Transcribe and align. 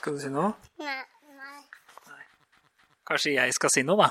Skal 0.00 0.14
du 0.16 0.20
si 0.22 0.30
noe? 0.32 0.54
Nei. 0.80 1.00
nei. 1.36 1.58
Kanskje 3.04 3.34
jeg 3.34 3.52
skal 3.52 3.68
si 3.74 3.82
noe, 3.84 4.00
da? 4.00 4.06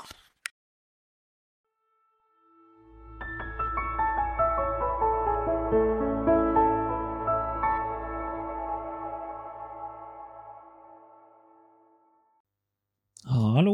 Hallo, 13.34 13.74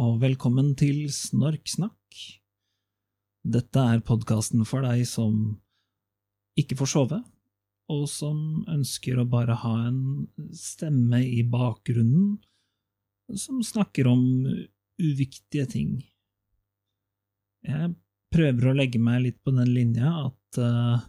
og 0.00 0.16
velkommen 0.24 0.72
til 0.80 1.10
Snorksnakk. 1.12 2.22
Dette 3.44 3.84
er 3.84 4.00
podkasten 4.00 4.64
for 4.64 4.88
deg 4.88 5.04
som 5.12 5.60
ikke 6.56 6.80
får 6.80 6.92
sove, 6.96 7.20
og 7.90 8.06
som 8.10 8.62
ønsker 8.70 9.18
å 9.18 9.28
bare 9.28 9.56
ha 9.62 9.74
en 9.88 10.28
stemme 10.56 11.22
i 11.26 11.42
bakgrunnen 11.46 12.38
som 13.38 13.62
snakker 13.62 14.08
om 14.10 14.22
uviktige 15.00 15.66
ting. 15.70 15.92
Jeg 17.66 17.94
prøver 18.32 18.70
å 18.70 18.76
legge 18.76 19.00
meg 19.02 19.24
litt 19.24 19.40
på 19.44 19.54
den 19.54 19.72
linja 19.74 20.12
at 20.26 20.60
uh, 20.62 21.02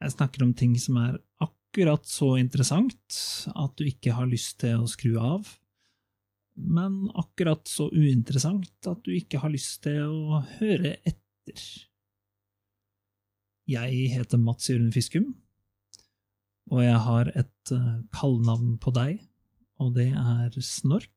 jeg 0.00 0.14
snakker 0.16 0.44
om 0.46 0.54
ting 0.56 0.76
som 0.80 0.98
er 1.02 1.18
akkurat 1.44 2.06
så 2.08 2.34
interessant 2.40 3.18
at 3.52 3.74
du 3.78 3.84
ikke 3.86 4.14
har 4.16 4.30
lyst 4.30 4.60
til 4.62 4.80
å 4.80 4.90
skru 4.90 5.18
av, 5.20 5.48
men 6.60 7.04
akkurat 7.18 7.68
så 7.68 7.88
uinteressant 7.92 8.88
at 8.90 9.04
du 9.06 9.12
ikke 9.16 9.42
har 9.42 9.52
lyst 9.52 9.82
til 9.86 10.08
å 10.08 10.42
høre 10.58 10.96
etter. 11.04 11.62
Jeg 13.70 14.08
heter 14.10 14.40
Mats 14.40 14.66
Jørund 14.66 14.90
Fiskum, 14.94 15.28
og 16.74 16.80
jeg 16.82 16.98
har 17.04 17.28
et 17.38 17.72
uh, 17.74 18.00
kallenavn 18.16 18.72
på 18.82 18.90
deg, 18.96 19.20
og 19.78 19.92
det 19.94 20.08
er 20.10 20.56
Snork. 20.64 21.12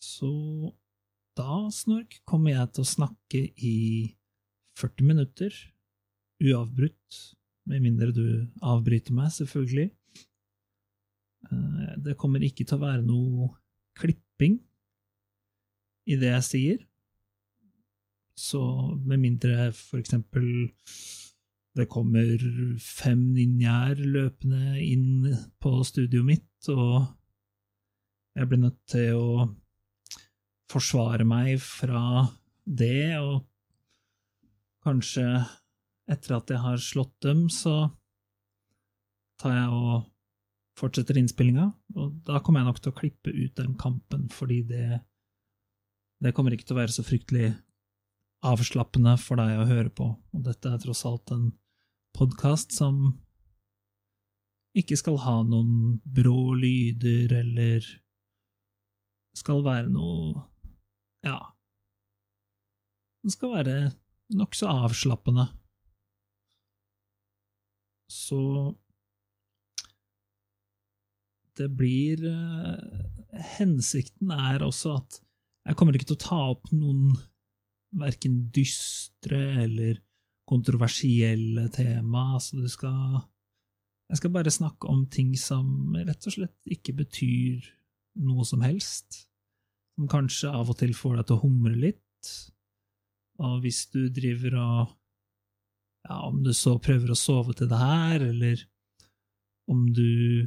Så 0.00 0.30
da, 1.36 1.66
Snork, 1.74 2.16
kommer 2.24 2.54
jeg 2.54 2.72
til 2.72 2.86
å 2.86 2.88
snakke 2.94 3.42
i 3.60 3.76
40 4.80 5.10
minutter, 5.10 5.52
uavbrutt, 6.40 7.20
med 7.68 7.84
mindre 7.84 8.08
du 8.14 8.24
avbryter 8.64 9.12
meg, 9.16 9.32
selvfølgelig. 9.34 9.90
Det 12.06 12.16
kommer 12.16 12.44
ikke 12.46 12.64
til 12.64 12.78
å 12.78 12.84
være 12.86 13.04
noe 13.04 13.50
klipping 13.98 14.60
i 16.08 16.16
det 16.20 16.32
jeg 16.32 16.46
sier. 16.46 16.84
Så 18.36 18.60
med 19.06 19.22
mindre 19.22 19.70
eksempel 19.96 20.46
det 21.76 21.88
kommer 21.92 22.40
fem 22.80 23.20
ninjaer 23.36 23.98
løpende 24.00 24.78
inn 24.80 25.26
på 25.60 25.72
studioet 25.84 26.28
mitt, 26.28 26.68
og 26.72 27.04
jeg 28.36 28.48
blir 28.48 28.62
nødt 28.62 28.80
til 28.88 29.16
å 29.16 29.46
forsvare 30.72 31.26
meg 31.28 31.60
fra 31.62 32.24
det, 32.64 33.16
og 33.20 33.44
kanskje 34.86 35.26
etter 36.10 36.36
at 36.38 36.52
jeg 36.52 36.62
har 36.62 36.80
slått 36.80 37.14
dem, 37.26 37.46
så 37.52 37.90
tar 39.40 39.56
jeg 39.56 39.76
og 39.76 40.06
fortsetter 40.80 41.18
innspillinga, 41.20 41.68
og 41.96 42.16
da 42.24 42.40
kommer 42.44 42.62
jeg 42.62 42.70
nok 42.70 42.80
til 42.82 42.92
å 42.92 42.98
klippe 43.00 43.32
ut 43.36 43.56
den 43.60 43.76
kampen, 43.80 44.28
fordi 44.32 44.62
det, 44.68 45.00
det 46.24 46.32
kommer 46.36 46.56
ikke 46.56 46.68
til 46.68 46.76
å 46.76 46.82
være 46.82 46.96
så 46.96 47.04
fryktelig 47.04 47.52
avslappende 48.44 49.16
for 49.20 49.40
deg 49.40 49.60
å 49.60 49.68
høre 49.68 49.92
på, 49.92 50.10
og 50.16 50.42
dette 50.44 50.70
er 50.70 50.82
tross 50.82 51.04
alt 51.08 51.32
en 51.34 51.48
podkast 52.16 52.74
som 52.76 53.14
ikke 54.76 54.98
skal 55.00 55.16
ha 55.24 55.36
noen 55.48 56.00
brå 56.04 56.52
lyder 56.60 57.32
eller 57.38 57.86
skal 59.36 59.62
være 59.64 59.88
noe 59.92 60.44
ja 61.24 61.38
Den 63.24 63.32
skal 63.34 63.54
være 63.56 63.76
nokså 64.36 64.68
avslappende. 64.70 65.48
Så 68.12 68.38
det 71.58 71.66
blir 71.74 72.22
uh, 72.22 73.40
Hensikten 73.56 74.30
er 74.30 74.62
også 74.62 74.94
at 75.00 75.18
jeg 75.66 75.78
kommer 75.80 75.96
ikke 75.96 76.12
til 76.12 76.18
å 76.20 76.22
ta 76.22 76.38
opp 76.52 76.70
noen 76.70 77.16
verken 78.00 78.46
dystre 78.54 79.40
eller 79.64 80.00
kontroversielle 80.46 81.68
tema. 81.74 82.38
Så 82.40 82.60
du 82.60 82.68
skal 82.70 83.24
Jeg 84.06 84.20
skal 84.20 84.30
bare 84.30 84.50
snakke 84.54 84.86
om 84.86 85.06
ting 85.10 85.32
som 85.34 85.96
rett 85.98 86.26
og 86.28 86.34
slett 86.36 86.70
ikke 86.70 86.92
betyr 86.94 87.64
noe 88.22 88.44
som 88.46 88.62
helst. 88.62 89.26
Som 89.96 90.06
kanskje 90.06 90.52
av 90.54 90.70
og 90.70 90.78
til 90.78 90.94
får 90.94 91.16
deg 91.16 91.26
til 91.26 91.36
å 91.36 91.42
humre 91.42 91.74
litt. 91.74 92.30
Og 93.42 93.64
hvis 93.64 93.86
du 93.90 94.06
driver 94.08 94.60
og 94.62 94.94
Ja, 96.06 96.20
om 96.22 96.44
du 96.44 96.52
så 96.54 96.76
prøver 96.78 97.10
å 97.10 97.18
sove 97.18 97.50
til 97.58 97.66
det 97.66 97.80
her, 97.80 98.22
eller 98.22 98.60
om 99.66 99.88
du 99.90 100.46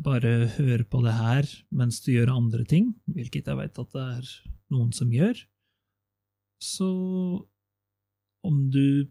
bare 0.00 0.48
hører 0.56 0.84
på 0.88 1.02
det 1.04 1.12
her 1.12 1.48
mens 1.68 2.00
du 2.04 2.12
gjør 2.14 2.32
andre 2.32 2.64
ting, 2.64 2.94
hvilket 3.04 3.50
jeg 3.50 3.58
vet 3.58 3.80
at 3.82 3.92
det 3.92 4.04
er 4.14 4.30
noen 4.72 4.94
som 4.96 5.12
gjør, 5.12 5.42
så 6.62 6.90
om 8.46 8.70
du 8.70 9.08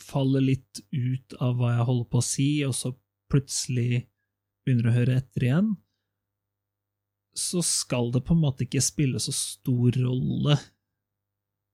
faller 0.00 0.44
litt 0.44 0.80
ut 0.90 1.36
av 1.40 1.58
hva 1.58 1.74
jeg 1.74 1.86
holder 1.88 2.08
på 2.10 2.20
å 2.20 2.24
si, 2.24 2.48
og 2.66 2.74
så 2.76 2.92
plutselig 3.30 4.04
begynner 4.64 4.90
å 4.90 4.96
høre 4.96 5.18
etter 5.20 5.46
igjen, 5.46 5.70
så 7.36 7.62
skal 7.64 8.10
det 8.14 8.24
på 8.26 8.34
en 8.34 8.42
måte 8.42 8.66
ikke 8.66 8.82
spille 8.84 9.20
så 9.22 9.32
stor 9.34 9.96
rolle. 10.00 10.56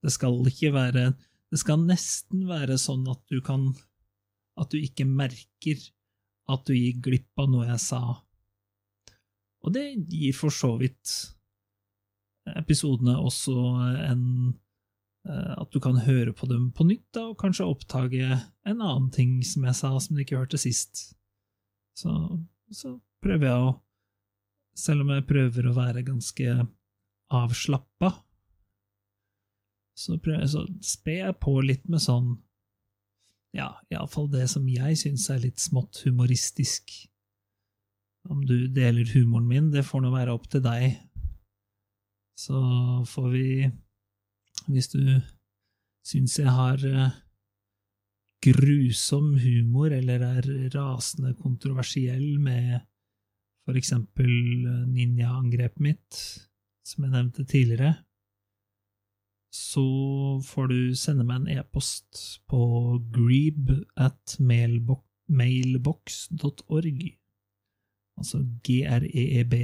Det 0.04 0.12
skal 0.12 0.42
ikke 0.46 0.74
være 0.74 1.08
Det 1.50 1.58
skal 1.62 1.80
nesten 1.86 2.42
være 2.46 2.76
sånn 2.78 3.06
at 3.08 3.22
du 3.32 3.38
kan 3.42 3.70
At 4.60 4.70
du 4.70 4.76
ikke 4.78 5.06
merker 5.08 5.80
at 6.52 6.66
du 6.68 6.74
gir 6.76 7.00
glipp 7.02 7.40
av 7.42 7.48
noe 7.50 7.64
jeg 7.66 7.80
sa. 7.82 8.00
Og 9.66 9.72
det 9.74 9.82
gir 10.06 10.36
for 10.36 10.54
så 10.54 10.76
vidt 10.78 11.10
episodene 12.54 13.16
også 13.18 13.56
en 14.06 14.22
At 15.26 15.72
du 15.74 15.80
kan 15.82 15.98
høre 16.04 16.30
på 16.36 16.46
dem 16.46 16.68
på 16.76 16.86
nytt, 16.86 17.08
da, 17.16 17.24
og 17.32 17.40
kanskje 17.40 17.66
oppdage 17.66 18.26
en 18.30 18.78
annen 18.78 19.08
ting 19.14 19.40
som 19.46 19.64
jeg 19.66 19.78
sa 19.78 19.90
som 19.98 20.14
du 20.14 20.22
ikke 20.22 20.38
hørte 20.38 20.60
sist. 20.60 21.16
Så, 21.98 22.12
så 22.70 22.96
prøver 23.24 23.50
jeg 23.50 23.66
å 23.66 23.74
Selv 24.76 25.06
om 25.06 25.08
jeg 25.08 25.24
prøver 25.24 25.66
å 25.70 25.70
være 25.72 26.02
ganske 26.04 26.54
avslappa, 27.32 28.10
så, 29.96 30.18
prøver, 30.20 30.44
så 30.52 30.66
sper 30.84 31.16
jeg 31.22 31.36
på 31.40 31.54
litt 31.64 31.86
med 31.88 32.02
sånn 32.04 32.34
ja, 33.56 33.70
iallfall 33.88 34.28
det 34.28 34.44
som 34.52 34.66
jeg 34.68 34.98
syns 35.00 35.30
er 35.32 35.40
litt 35.46 35.62
smått 35.62 36.02
humoristisk. 36.04 36.92
Om 38.28 38.42
du 38.44 38.66
deler 38.74 39.08
humoren 39.14 39.48
min, 39.48 39.70
det 39.72 39.86
får 39.86 40.04
nå 40.04 40.12
være 40.12 40.34
opp 40.36 40.48
til 40.52 40.60
deg. 40.64 40.98
Så 42.36 42.60
får 43.08 43.28
vi, 43.32 43.48
hvis 44.72 44.88
du 44.92 45.00
syns 46.06 46.38
jeg 46.38 46.52
har 46.52 46.82
eh, 46.86 47.14
grusom 48.46 49.34
humor 49.42 49.86
eller 49.94 50.22
er 50.22 50.68
rasende 50.74 51.34
kontroversiell 51.38 52.38
med 52.42 52.80
for 53.66 53.74
eksempel 53.78 54.30
eh, 54.30 54.86
ninja-angrepet 54.86 55.80
mitt, 55.82 56.40
som 56.86 57.04
jeg 57.04 57.12
nevnte 57.14 57.44
tidligere, 57.44 57.94
så 59.56 59.86
får 60.44 60.66
du 60.70 60.94
sende 60.94 61.24
meg 61.26 61.36
en 61.40 61.48
e-post 61.58 62.40
på 62.50 62.60
greeb 63.14 63.70
at 63.96 64.36
mailbox.org. 64.38 67.00
Altså 68.16 68.38
greeb 68.64 69.54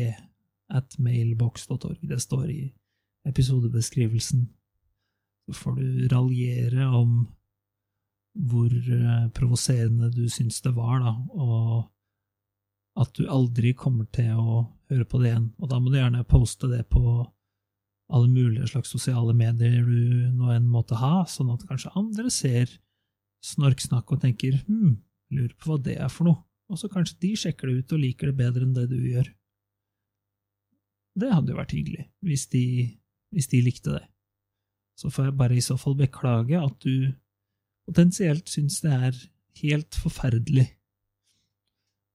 at 0.72 0.98
mailbox.org. 0.98 2.08
Det 2.08 2.22
står 2.22 2.44
i 2.50 2.72
episodebeskrivelsen. 3.28 4.48
Så 5.48 5.56
får 5.58 5.78
du 5.78 6.08
raljere 6.12 6.86
om 6.94 7.22
hvor 8.32 8.72
uh, 8.72 9.28
provoserende 9.36 10.08
du 10.14 10.24
syns 10.32 10.62
det 10.64 10.72
var, 10.76 11.02
da, 11.04 11.12
og 11.36 13.02
at 13.02 13.12
du 13.16 13.26
aldri 13.28 13.72
kommer 13.76 14.06
til 14.12 14.32
å 14.36 14.62
høre 14.92 15.06
på 15.08 15.20
det 15.20 15.32
igjen. 15.32 15.50
Og 15.60 15.70
da 15.70 15.80
må 15.80 15.92
du 15.92 15.98
gjerne 15.98 16.24
poste 16.28 16.68
det 16.70 16.84
på 16.92 17.02
alle 18.12 18.28
mulige 18.28 18.68
slags 18.68 18.92
sosiale 18.92 19.32
medier 19.36 19.84
du 19.86 20.32
nå 20.36 20.50
enn 20.52 20.68
måtte 20.68 20.98
ha, 21.00 21.22
sånn 21.28 21.52
at 21.54 21.64
kanskje 21.68 21.94
andre 21.96 22.32
ser 22.32 22.72
snorksnakk 23.42 24.12
og 24.12 24.20
tenker 24.22 24.58
hm, 24.66 24.98
lurer 25.32 25.54
på 25.56 25.70
hva 25.70 25.78
det 25.80 25.96
er 25.96 26.12
for 26.12 26.28
noe, 26.28 26.42
og 26.68 26.80
så 26.80 26.90
kanskje 26.92 27.18
de 27.24 27.32
sjekker 27.40 27.68
det 27.68 27.80
ut 27.80 27.94
og 27.96 28.02
liker 28.04 28.30
det 28.30 28.38
bedre 28.38 28.66
enn 28.66 28.76
det 28.76 28.86
du 28.92 28.98
gjør. 29.00 29.32
Det 31.18 31.32
hadde 31.32 31.52
jo 31.52 31.58
vært 31.58 31.74
hyggelig, 31.76 32.06
hvis 32.24 32.46
de, 32.52 32.64
hvis 33.32 33.48
de 33.52 33.64
likte 33.64 33.96
det. 33.96 34.04
Så 34.98 35.10
får 35.10 35.30
jeg 35.30 35.38
bare 35.40 35.56
i 35.56 35.64
så 35.64 35.78
fall 35.80 35.96
beklage 35.98 36.58
at 36.58 36.76
du 36.84 37.12
potensielt 37.88 38.48
syns 38.50 38.80
det 38.84 38.92
er 38.92 39.18
helt 39.62 39.98
forferdelig. 39.98 40.68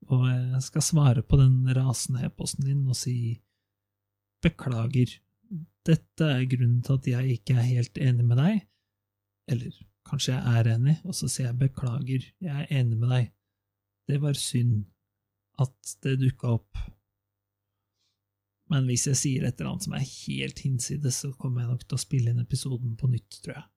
Og 0.07 0.24
jeg 0.29 0.63
skal 0.63 0.85
svare 0.85 1.24
på 1.25 1.39
den 1.39 1.65
rasende 1.75 2.24
e-posten 2.27 2.68
din 2.68 2.85
og 2.88 2.95
si 2.95 3.18
beklager. 4.44 5.18
Dette 5.88 6.31
er 6.38 6.47
grunnen 6.51 6.83
til 6.85 7.00
at 7.00 7.09
jeg 7.12 7.39
ikke 7.39 7.57
er 7.57 7.71
helt 7.71 8.00
enig 8.01 8.25
med 8.27 8.39
deg. 8.39 8.62
Eller 9.51 9.74
kanskje 10.07 10.35
jeg 10.35 10.59
er 10.59 10.69
enig, 10.75 10.95
og 11.03 11.15
så 11.15 11.29
sier 11.31 11.50
jeg 11.50 11.59
beklager, 11.59 12.27
jeg 12.44 12.53
er 12.63 12.79
enig 12.79 13.00
med 13.00 13.12
deg. 13.12 13.31
Det 14.07 14.21
var 14.24 14.39
synd 14.39 14.85
at 15.59 15.97
det 16.03 16.19
dukka 16.21 16.56
opp. 16.59 16.79
Men 18.71 18.87
hvis 18.89 19.07
jeg 19.07 19.19
sier 19.19 19.47
et 19.47 19.59
eller 19.59 19.73
annet 19.73 19.87
som 19.87 19.95
er 19.95 20.05
helt 20.05 20.59
hinsides, 20.59 21.21
så 21.23 21.31
kommer 21.39 21.63
jeg 21.63 21.71
nok 21.71 21.85
til 21.85 21.97
å 21.97 22.03
spille 22.03 22.33
inn 22.33 22.43
episoden 22.43 22.95
på 22.99 23.09
nytt, 23.11 23.39
tror 23.43 23.55
jeg. 23.55 23.67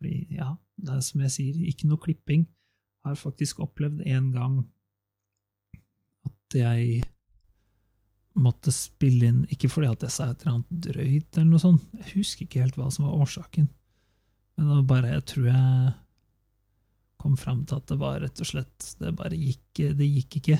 Fordi, 0.00 0.14
ja, 0.38 0.48
det 0.82 0.94
er 0.96 1.02
som 1.04 1.24
jeg 1.26 1.34
sier, 1.36 1.58
ikke 1.68 1.90
noe 1.90 2.00
klipping. 2.02 2.46
Jeg 3.02 3.10
har 3.10 3.18
faktisk 3.20 3.60
opplevd 3.64 4.04
en 4.08 4.30
gang 4.34 4.60
at 6.28 6.56
jeg 6.56 7.02
måtte 8.40 8.72
spille 8.72 9.28
inn, 9.28 9.40
ikke 9.52 9.68
fordi 9.68 9.90
at 9.90 10.04
jeg 10.06 10.14
sa 10.14 10.30
et 10.30 10.42
eller 10.42 10.56
annet 10.56 10.84
drøyt 10.86 11.36
eller 11.36 11.50
noe 11.50 11.60
sånt, 11.60 11.84
jeg 11.98 12.12
husker 12.14 12.46
ikke 12.46 12.62
helt 12.62 12.78
hva 12.80 12.88
som 12.92 13.04
var 13.04 13.24
årsaken, 13.26 13.66
men 14.56 14.68
det 14.68 14.78
var 14.78 14.86
bare, 14.88 15.10
jeg 15.18 15.26
tror 15.32 15.48
jeg 15.50 15.92
kom 17.22 17.36
fram 17.38 17.64
til 17.68 17.78
at 17.78 17.90
det 17.90 17.98
var 18.00 18.18
rett 18.22 18.40
og 18.42 18.48
slett 18.48 18.86
Det 18.98 19.12
bare 19.14 19.36
gikk 19.38 19.78
Det 19.94 20.06
gikk 20.08 20.40
ikke. 20.40 20.56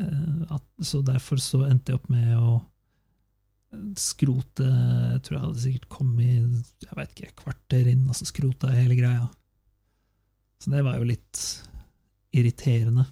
Eh, 0.00 0.52
At, 0.52 0.64
så 0.80 1.02
derfor 1.04 1.40
så 1.42 1.64
endte 1.68 1.92
jeg 1.92 2.00
opp 2.00 2.10
med 2.12 2.36
å 2.36 2.60
skrote 3.96 4.66
Jeg 4.66 5.20
tror 5.24 5.36
jeg 5.36 5.44
hadde 5.46 5.62
sikkert 5.62 5.86
kommet 5.88 6.84
jeg 6.84 6.96
vet 6.98 7.14
ikke, 7.14 7.36
kvarter 7.40 7.88
inn, 7.88 8.04
og 8.04 8.18
så 8.18 8.26
skrota 8.28 8.72
hele 8.74 8.98
greia. 8.98 9.30
Så 10.60 10.70
det 10.70 10.82
var 10.84 10.98
jo 11.00 11.08
litt 11.08 11.40
irriterende. 12.36 13.06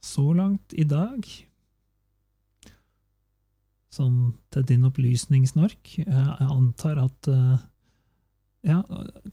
Så 0.00 0.24
langt 0.34 0.72
i 0.74 0.86
dag 0.88 1.26
Sånn 3.90 4.32
til 4.54 4.64
din 4.68 4.86
opplysning, 4.86 5.44
Snork, 5.50 5.92
jeg 5.98 6.46
antar 6.46 6.98
at 7.02 7.30
eh, 7.30 7.58
Ja, 8.70 8.80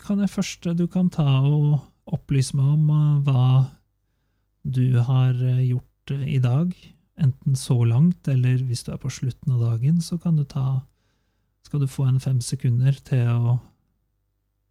kan 0.04 0.22
jeg 0.22 0.34
først 0.34 0.68
Du 0.78 0.88
kan 0.92 1.12
ta 1.14 1.28
og 1.46 1.80
opplyse 2.14 2.56
meg 2.58 2.74
om 2.76 2.92
eh, 2.94 3.24
hva 3.28 3.48
du 4.68 5.00
har 5.08 5.34
eh, 5.36 5.64
gjort 5.70 6.14
eh, 6.14 6.28
i 6.36 6.40
dag, 6.44 6.74
enten 7.18 7.58
så 7.58 7.80
langt, 7.88 8.28
eller 8.30 8.62
hvis 8.68 8.84
du 8.86 8.92
er 8.94 9.02
på 9.02 9.12
slutten 9.12 9.56
av 9.56 9.64
dagen, 9.64 10.02
så 10.02 10.20
kan 10.22 10.38
du 10.38 10.46
ta 10.46 10.84
Skal 11.66 11.82
du 11.82 11.88
få 11.88 12.06
en 12.08 12.20
fem 12.24 12.38
sekunder 12.40 12.96
til 13.04 13.28
å 13.28 13.58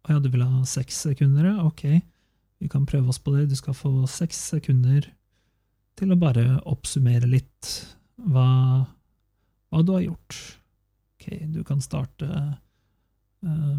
Å 0.07 0.13
ja, 0.13 0.19
du 0.23 0.29
vil 0.31 0.45
ha 0.45 0.63
seks 0.65 1.01
sekunder, 1.03 1.49
ja? 1.49 1.65
Ok, 1.67 1.83
vi 2.63 2.69
kan 2.71 2.85
prøve 2.87 3.11
oss 3.11 3.19
på 3.19 3.33
det. 3.35 3.49
Du 3.51 3.57
skal 3.59 3.75
få 3.75 3.91
seks 4.07 4.39
sekunder 4.53 5.09
til 5.99 6.13
å 6.13 6.17
bare 6.21 6.61
oppsummere 6.63 7.27
litt 7.27 7.71
hva, 8.15 8.85
hva 9.67 9.83
du 9.83 9.91
har 9.97 10.05
gjort. 10.05 10.37
Ok, 11.17 11.27
du 11.51 11.59
kan 11.67 11.83
starte 11.83 12.29
eh, 13.43 13.75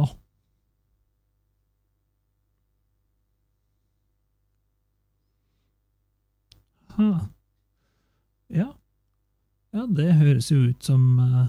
nå. 0.00 0.08
Ha. 6.96 7.10
Ja. 8.54 8.70
Ja, 9.74 9.86
det 9.90 10.12
høres 10.20 10.50
jo 10.52 10.60
ut 10.70 10.86
som 10.86 11.18
uh, 11.18 11.48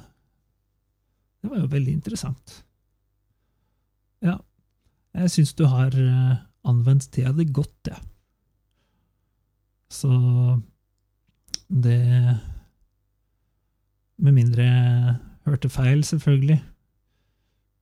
Det 1.42 1.52
var 1.52 1.62
jo 1.62 1.70
veldig 1.70 1.94
interessant. 1.94 2.64
Ja. 4.26 4.40
Jeg 5.16 5.32
syns 5.32 5.54
du 5.54 5.68
har 5.70 5.94
uh, 5.94 6.42
anvendt 6.66 7.12
tida 7.14 7.32
di 7.38 7.46
godt, 7.46 7.92
jeg. 7.92 8.00
Ja. 8.00 8.12
Så 9.96 10.10
det 11.70 12.38
Med 14.18 14.32
mindre 14.34 14.64
jeg 14.64 15.16
hørte 15.46 15.70
feil, 15.70 16.04
selvfølgelig. 16.04 16.64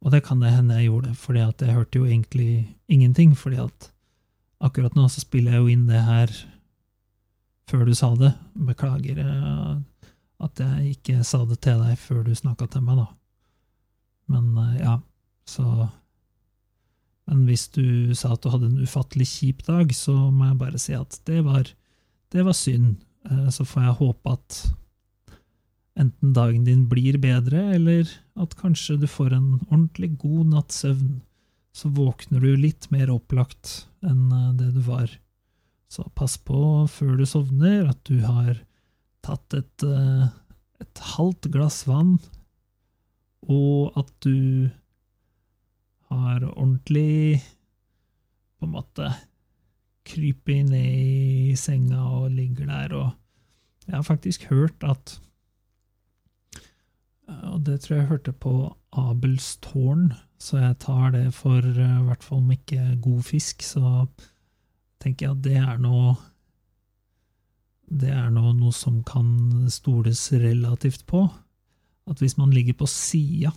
Og 0.04 0.12
det 0.12 0.24
kan 0.26 0.42
det 0.42 0.52
hende 0.52 0.76
jeg 0.76 0.90
gjorde, 0.90 1.14
fordi 1.16 1.40
jeg 1.40 1.76
hørte 1.76 2.00
jo 2.00 2.06
egentlig 2.06 2.76
ingenting. 2.88 3.38
fordi 3.38 3.56
at 3.56 3.94
akkurat 4.60 4.96
nå 4.96 5.08
så 5.08 5.22
spiller 5.22 5.52
jeg 5.52 5.62
jo 5.62 5.68
inn 5.68 5.88
det 5.88 6.02
her 6.04 6.34
før 7.70 7.86
du 7.88 7.94
sa 7.96 8.12
det. 8.20 8.34
Beklager 8.68 9.20
eh, 9.24 9.74
at 10.44 10.60
jeg 10.60 10.96
ikke 10.98 11.24
sa 11.28 11.44
det 11.48 11.60
til 11.64 11.80
deg 11.84 11.98
før 12.00 12.24
du 12.28 12.34
snakka 12.36 12.68
til 12.74 12.84
meg, 12.86 13.00
da. 13.04 13.08
Men 14.34 14.58
eh, 14.58 14.80
ja, 14.84 14.98
så 15.48 15.90
Men 17.28 17.46
hvis 17.48 17.70
du 17.72 18.12
sa 18.20 18.34
at 18.34 18.44
du 18.44 18.50
hadde 18.52 18.68
en 18.68 18.84
ufattelig 18.84 19.28
kjip 19.32 19.62
dag, 19.64 19.94
så 19.96 20.12
må 20.12 20.50
jeg 20.50 20.58
bare 20.60 20.80
si 20.82 20.92
at 20.98 21.22
det 21.24 21.40
var, 21.46 21.70
det 22.36 22.44
var 22.44 22.56
synd. 22.58 22.98
Eh, 23.30 23.48
Så 23.50 23.64
får 23.64 23.86
jeg 23.86 24.00
håpe 24.02 24.34
at 24.34 24.58
enten 25.96 26.34
dagen 26.34 26.66
din 26.66 26.88
blir 26.90 27.16
bedre, 27.22 27.76
eller 27.78 28.10
at 28.36 28.56
kanskje 28.60 28.98
du 29.00 29.08
får 29.08 29.38
en 29.38 29.62
ordentlig 29.70 30.18
god 30.18 30.50
natts 30.52 30.82
søvn. 30.84 31.22
Så 31.74 31.90
våkner 31.90 32.42
du 32.44 32.56
litt 32.58 32.90
mer 32.92 33.10
opplagt 33.10 33.88
enn 34.04 34.28
det 34.60 34.74
du 34.76 34.82
var. 34.86 35.08
Så 35.94 36.08
pass 36.18 36.40
på 36.42 36.58
før 36.90 37.18
du 37.20 37.26
sovner 37.30 37.92
at 37.92 38.00
du 38.10 38.24
har 38.26 38.56
tatt 39.24 39.54
et, 39.54 39.84
eh, 39.86 40.26
et 40.82 41.02
halvt 41.14 41.52
glass 41.54 41.84
vann, 41.86 42.16
og 43.46 43.94
at 44.00 44.10
du 44.26 44.72
har 46.10 46.42
ordentlig 46.48 47.44
på 48.58 48.66
en 48.66 48.74
måte 48.74 49.12
krypet 50.08 50.72
ned 50.72 50.90
i 51.52 51.60
senga 51.60 52.02
og 52.22 52.32
ligger 52.32 52.72
der 52.72 52.98
og 52.98 53.12
Jeg 53.84 53.98
har 53.98 54.04
faktisk 54.08 54.44
hørt 54.48 54.84
at 54.88 55.20
Og 57.28 57.66
det 57.66 57.82
tror 57.82 57.96
jeg 57.96 58.02
jeg 58.02 58.10
hørte 58.10 58.32
på 58.32 58.76
Abels 58.94 59.58
tårn, 59.58 60.14
så 60.40 60.58
jeg 60.58 60.78
tar 60.80 61.12
det 61.12 61.34
for 61.34 61.60
eh, 61.60 62.00
i 62.00 62.06
hvert 62.08 62.24
fall 62.24 62.40
om 62.40 62.52
ikke 62.52 63.00
god 63.02 63.24
fisk, 63.24 63.62
så 63.62 64.08
tenker 65.04 65.28
jeg 65.28 65.36
at 65.36 65.44
det 65.46 65.58
er 65.60 65.82
noe 65.84 66.16
Det 67.94 68.10
er 68.10 68.30
noe, 68.34 68.54
noe 68.58 68.74
som 68.74 69.04
kan 69.06 69.68
stoles 69.70 70.32
relativt 70.32 71.04
på. 71.06 71.28
At 72.10 72.20
hvis 72.24 72.38
man 72.40 72.54
ligger 72.56 72.74
på 72.80 72.88
sida, 72.90 73.52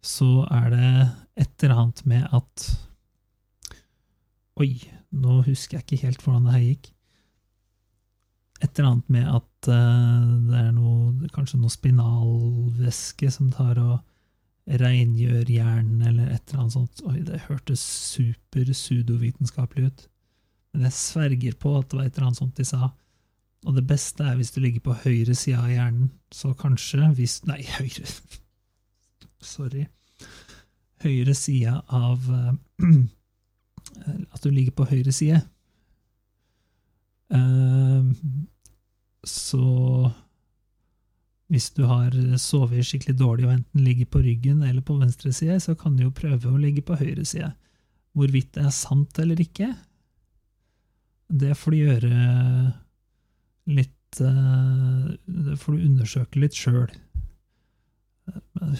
så 0.00 0.46
er 0.48 0.70
det 0.72 0.92
et 1.36 1.64
eller 1.66 1.82
annet 1.82 2.04
med 2.06 2.28
at 2.32 2.66
Oi, 4.56 4.70
nå 5.12 5.42
husker 5.44 5.76
jeg 5.76 5.84
ikke 5.84 6.06
helt 6.06 6.22
hvordan 6.24 6.46
det 6.46 6.54
her 6.54 6.64
gikk. 6.64 6.86
Et 8.64 8.78
eller 8.78 8.94
annet 8.94 9.10
med 9.12 9.26
at 9.28 9.68
uh, 9.68 10.30
det 10.48 10.60
er 10.62 10.70
noe, 10.72 11.28
kanskje 11.34 11.60
noe 11.60 11.74
spinalvæske 11.74 13.28
som 13.34 13.50
tar 13.52 13.76
og 13.82 13.98
rengjør 14.66 15.46
hjernen, 15.46 16.02
eller 16.02 16.30
et 16.34 16.42
eller 16.50 16.64
annet 16.64 16.74
sånt. 16.74 17.02
Oi, 17.06 17.20
det 17.26 17.44
hørtes 17.46 17.82
super 17.82 18.66
pseudovitenskapelig 18.72 19.90
ut. 19.90 20.06
Men 20.74 20.88
jeg 20.88 20.98
sverger 20.98 21.58
på 21.60 21.76
at 21.78 21.90
det 21.90 21.98
var 21.98 22.08
et 22.08 22.16
eller 22.16 22.30
annet 22.30 22.40
sånt 22.40 22.58
de 22.58 22.66
sa. 22.66 22.90
Og 23.66 23.74
det 23.78 23.86
beste 23.88 24.24
er 24.26 24.36
hvis 24.38 24.52
du 24.54 24.60
ligger 24.62 24.82
på 24.84 24.96
høyre 25.04 25.34
side 25.34 25.58
av 25.58 25.70
hjernen, 25.70 26.10
så 26.34 26.52
kanskje 26.58 27.12
hvis 27.18 27.40
Nei, 27.48 27.62
høyre 27.78 28.10
Sorry. 29.42 29.86
Høyre 31.04 31.34
side 31.36 31.72
av 31.94 32.26
uh, 32.30 32.52
At 34.34 34.42
du 34.42 34.50
ligger 34.50 34.74
på 34.76 34.88
høyre 34.90 35.12
side. 35.14 35.40
Uh, 37.32 38.10
så 39.26 39.62
hvis 41.52 41.68
du 41.76 41.84
har 41.86 42.14
sovet 42.42 42.86
skikkelig 42.86 43.18
dårlig 43.20 43.46
og 43.46 43.52
enten 43.54 43.84
ligger 43.86 44.08
på 44.10 44.22
ryggen 44.24 44.64
eller 44.66 44.82
på 44.82 44.96
venstre 44.98 45.30
side, 45.32 45.60
så 45.62 45.76
kan 45.78 45.94
du 45.96 46.06
jo 46.06 46.14
prøve 46.14 46.50
å 46.50 46.58
ligge 46.58 46.82
på 46.82 46.98
høyre 46.98 47.24
side. 47.24 47.52
Hvorvidt 48.16 48.56
det 48.56 48.64
er 48.66 48.74
sant 48.74 49.18
eller 49.22 49.40
ikke, 49.42 49.70
det 51.26 51.56
får 51.58 51.74
du 51.74 51.78
gjøre 51.78 52.18
litt 53.76 54.20
eh, 54.22 55.06
Det 55.26 55.56
får 55.58 55.74
du 55.74 55.86
undersøke 55.88 56.42
litt 56.42 56.54
sjøl. 56.54 56.90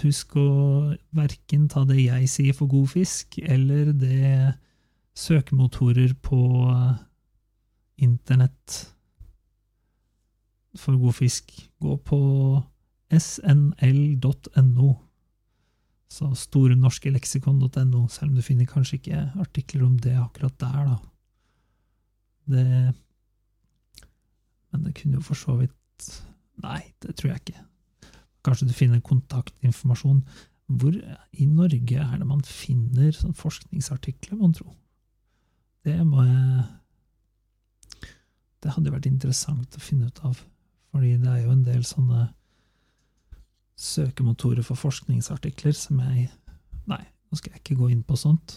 Husk 0.02 0.36
å 0.38 0.50
verken 1.14 1.66
ta 1.70 1.84
det 1.86 2.00
jeg 2.00 2.30
sier 2.30 2.54
for 2.56 2.70
god 2.70 2.90
fisk, 2.90 3.38
eller 3.42 3.92
det 3.94 4.54
søkemotorer 5.16 6.14
på 6.22 6.40
internett 8.02 8.95
for 10.80 10.98
god 11.00 11.16
fisk. 11.18 11.52
Gå 11.82 11.96
på 12.06 12.18
snl.no. 13.12 14.92
Så 16.08 16.30
storenorskeleksikon.no, 16.38 18.06
selv 18.08 18.30
om 18.30 18.36
du 18.36 18.42
finner 18.44 18.68
kanskje 18.70 19.00
ikke 19.00 19.22
artikler 19.42 19.86
om 19.86 19.96
det 19.98 20.14
akkurat 20.20 20.58
der, 20.60 20.92
da. 20.92 20.96
Det 22.46 22.94
Men 24.70 24.84
det 24.84 24.94
kunne 24.94 25.16
jo 25.16 25.24
for 25.24 25.34
så 25.34 25.56
vidt 25.56 25.72
Nei, 26.62 26.82
det 27.02 27.16
tror 27.16 27.30
jeg 27.30 27.40
ikke. 27.42 27.64
Kanskje 28.44 28.68
du 28.68 28.72
finner 28.72 29.00
kontaktinformasjon. 29.04 30.22
Hvor 30.66 30.94
i 31.32 31.46
Norge 31.46 31.98
er 32.00 32.16
det 32.18 32.26
man 32.26 32.42
finner 32.42 33.12
sånn 33.12 33.36
forskningsartikler, 33.36 34.38
mon 34.38 34.54
tro? 34.56 34.70
Det 35.84 35.98
må 36.06 36.24
jeg 36.24 36.64
Det 38.62 38.72
hadde 38.74 38.90
vært 38.90 39.06
interessant 39.06 39.76
å 39.76 39.82
finne 39.82 40.08
ut 40.08 40.22
av, 40.26 40.40
fordi 40.96 41.16
det 41.20 41.28
er 41.28 41.44
jo 41.44 41.52
en 41.52 41.64
del 41.66 41.84
sånne 41.84 42.26
søkemotorer 43.76 44.64
for 44.64 44.80
forskningsartikler 44.80 45.76
som 45.76 46.00
jeg 46.00 46.30
Nei, 46.86 47.02
nå 47.02 47.36
skal 47.36 47.50
jeg 47.50 47.64
ikke 47.64 47.80
gå 47.80 47.88
inn 47.90 48.04
på 48.06 48.14
sånt. 48.14 48.52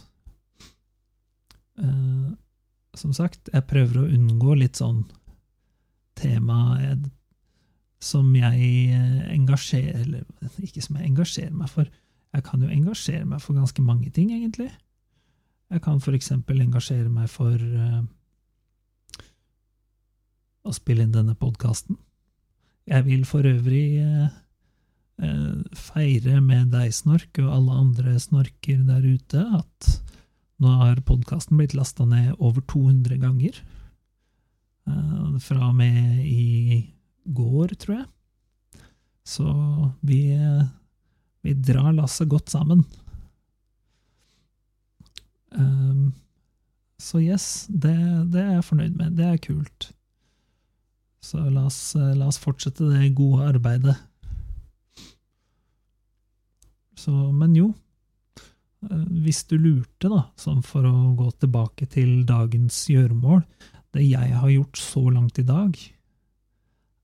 Eh, 1.81 2.27
som 2.93 3.13
sagt, 3.17 3.49
jeg 3.49 3.65
prøver 3.65 4.03
å 4.03 4.09
unngå 4.13 4.53
litt 4.59 4.77
sånn 4.77 4.99
tema 6.19 6.77
som 7.99 8.29
jeg 8.35 8.93
engasjerer 9.33 10.03
Eller 10.05 10.61
ikke 10.61 10.83
som 10.85 10.99
jeg 10.99 11.09
engasjerer 11.09 11.57
meg 11.57 11.73
for. 11.73 11.89
Jeg 12.29 12.45
kan 12.45 12.61
jo 12.61 12.69
engasjere 12.69 13.25
meg 13.25 13.41
for 13.41 13.57
ganske 13.57 13.81
mange 13.81 14.11
ting, 14.13 14.29
egentlig. 14.29 14.69
Jeg 15.73 15.81
kan 15.81 15.97
eksempel 16.13 16.61
engasjere 16.61 17.09
meg 17.09 17.29
for 17.29 17.57
uh, 17.57 18.03
å 20.65 20.73
spille 20.73 21.05
inn 21.05 21.13
denne 21.13 21.35
podkasten. 21.37 21.97
Jeg 22.89 23.05
vil 23.05 23.25
for 23.29 23.45
øvrig 23.45 24.01
uh, 24.01 24.29
uh, 25.21 25.59
feire 25.77 26.39
med 26.41 26.71
deg, 26.73 26.93
Snork, 26.95 27.37
og 27.41 27.51
alle 27.53 27.79
andre 27.83 28.15
snorker 28.21 28.81
der 28.87 29.05
ute, 29.05 29.43
at 29.59 29.89
nå 30.59 30.73
har 30.81 31.03
podkasten 31.07 31.59
blitt 31.59 31.75
lasta 31.77 32.07
ned 32.09 32.33
over 32.39 32.65
200 32.67 33.19
ganger. 33.21 33.61
fra 35.39 35.67
og 35.67 35.75
med 35.77 36.25
i 36.25 36.81
går, 37.23 37.75
tror 37.77 37.93
jeg. 37.93 38.81
Så 39.23 39.45
vi, 40.01 40.33
vi 41.45 41.53
drar 41.53 41.93
lasset 41.93 42.27
godt 42.27 42.49
sammen. 42.49 42.81
Så 46.99 47.21
yes, 47.23 47.65
det, 47.69 47.95
det, 48.33 48.41
er 48.41 48.57
jeg 48.57 48.67
fornøyd 48.67 48.97
med. 48.99 49.15
Det 49.15 49.25
er 49.25 49.39
kult. 49.41 49.91
Så 51.21 51.41
la 51.51 51.65
oss, 51.67 51.95
la 51.95 52.29
oss 52.29 52.39
fortsette 52.39 52.87
det 52.93 53.11
gode 53.17 53.49
arbeidet. 53.49 53.97
Så, 56.99 57.11
men 57.31 57.55
jo, 57.55 57.69
eh, 58.89 59.05
hvis 59.23 59.45
du 59.47 59.55
lurte, 59.57 60.09
da, 60.11 60.23
sånn 60.39 60.61
for 60.65 60.87
å 60.87 61.13
gå 61.19 61.29
tilbake 61.39 61.87
til 61.91 62.25
dagens 62.27 62.81
gjøremål 62.91 63.43
Det 63.95 64.03
jeg 64.03 64.35
har 64.41 64.51
gjort 64.51 64.77
så 64.77 65.05
langt 65.09 65.39
i 65.39 65.45
dag, 65.47 65.77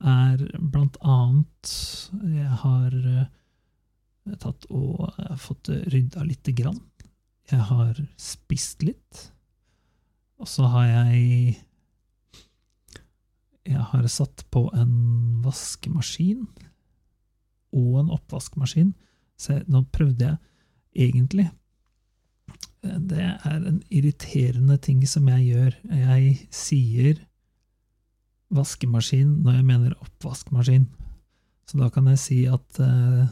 er 0.05 0.43
blant 0.59 0.99
annet 1.01 1.71
Jeg 2.35 2.57
har 2.65 2.97
eh, 3.13 4.35
tatt 4.43 4.67
og 4.69 5.07
eh, 5.15 5.37
fått 5.39 5.71
rydda 5.71 6.25
lite 6.27 6.51
grann. 6.57 6.81
Jeg 7.49 7.63
har 7.69 7.95
spist 8.19 8.83
litt. 8.83 9.23
Og 10.41 10.49
så 10.49 10.67
har 10.73 10.89
jeg 10.91 11.55
Jeg 13.65 13.81
har 13.91 14.07
satt 14.11 14.45
på 14.53 14.67
en 14.77 14.93
vaskemaskin 15.45 16.45
og 17.75 17.99
en 17.99 18.11
oppvaskmaskin. 18.13 18.93
Så 19.37 19.59
nå 19.67 19.83
prøvde 19.91 20.29
jeg 20.29 21.09
egentlig 21.09 21.49
Det 22.85 23.19
er 23.19 23.63
en 23.65 23.81
irriterende 23.89 24.77
ting 24.77 25.01
som 25.09 25.27
jeg 25.27 25.47
gjør. 25.49 25.71
Jeg 25.89 26.35
sier 26.53 27.17
vaskemaskin 28.53 29.41
når 29.41 29.57
jeg 29.57 29.65
mener 29.65 29.97
oppvaskmaskin. 30.05 30.85
Så 31.65 31.81
da 31.81 31.89
kan 31.89 32.07
jeg 32.11 32.21
si 32.21 32.37
at 32.45 32.77
jeg 32.77 33.25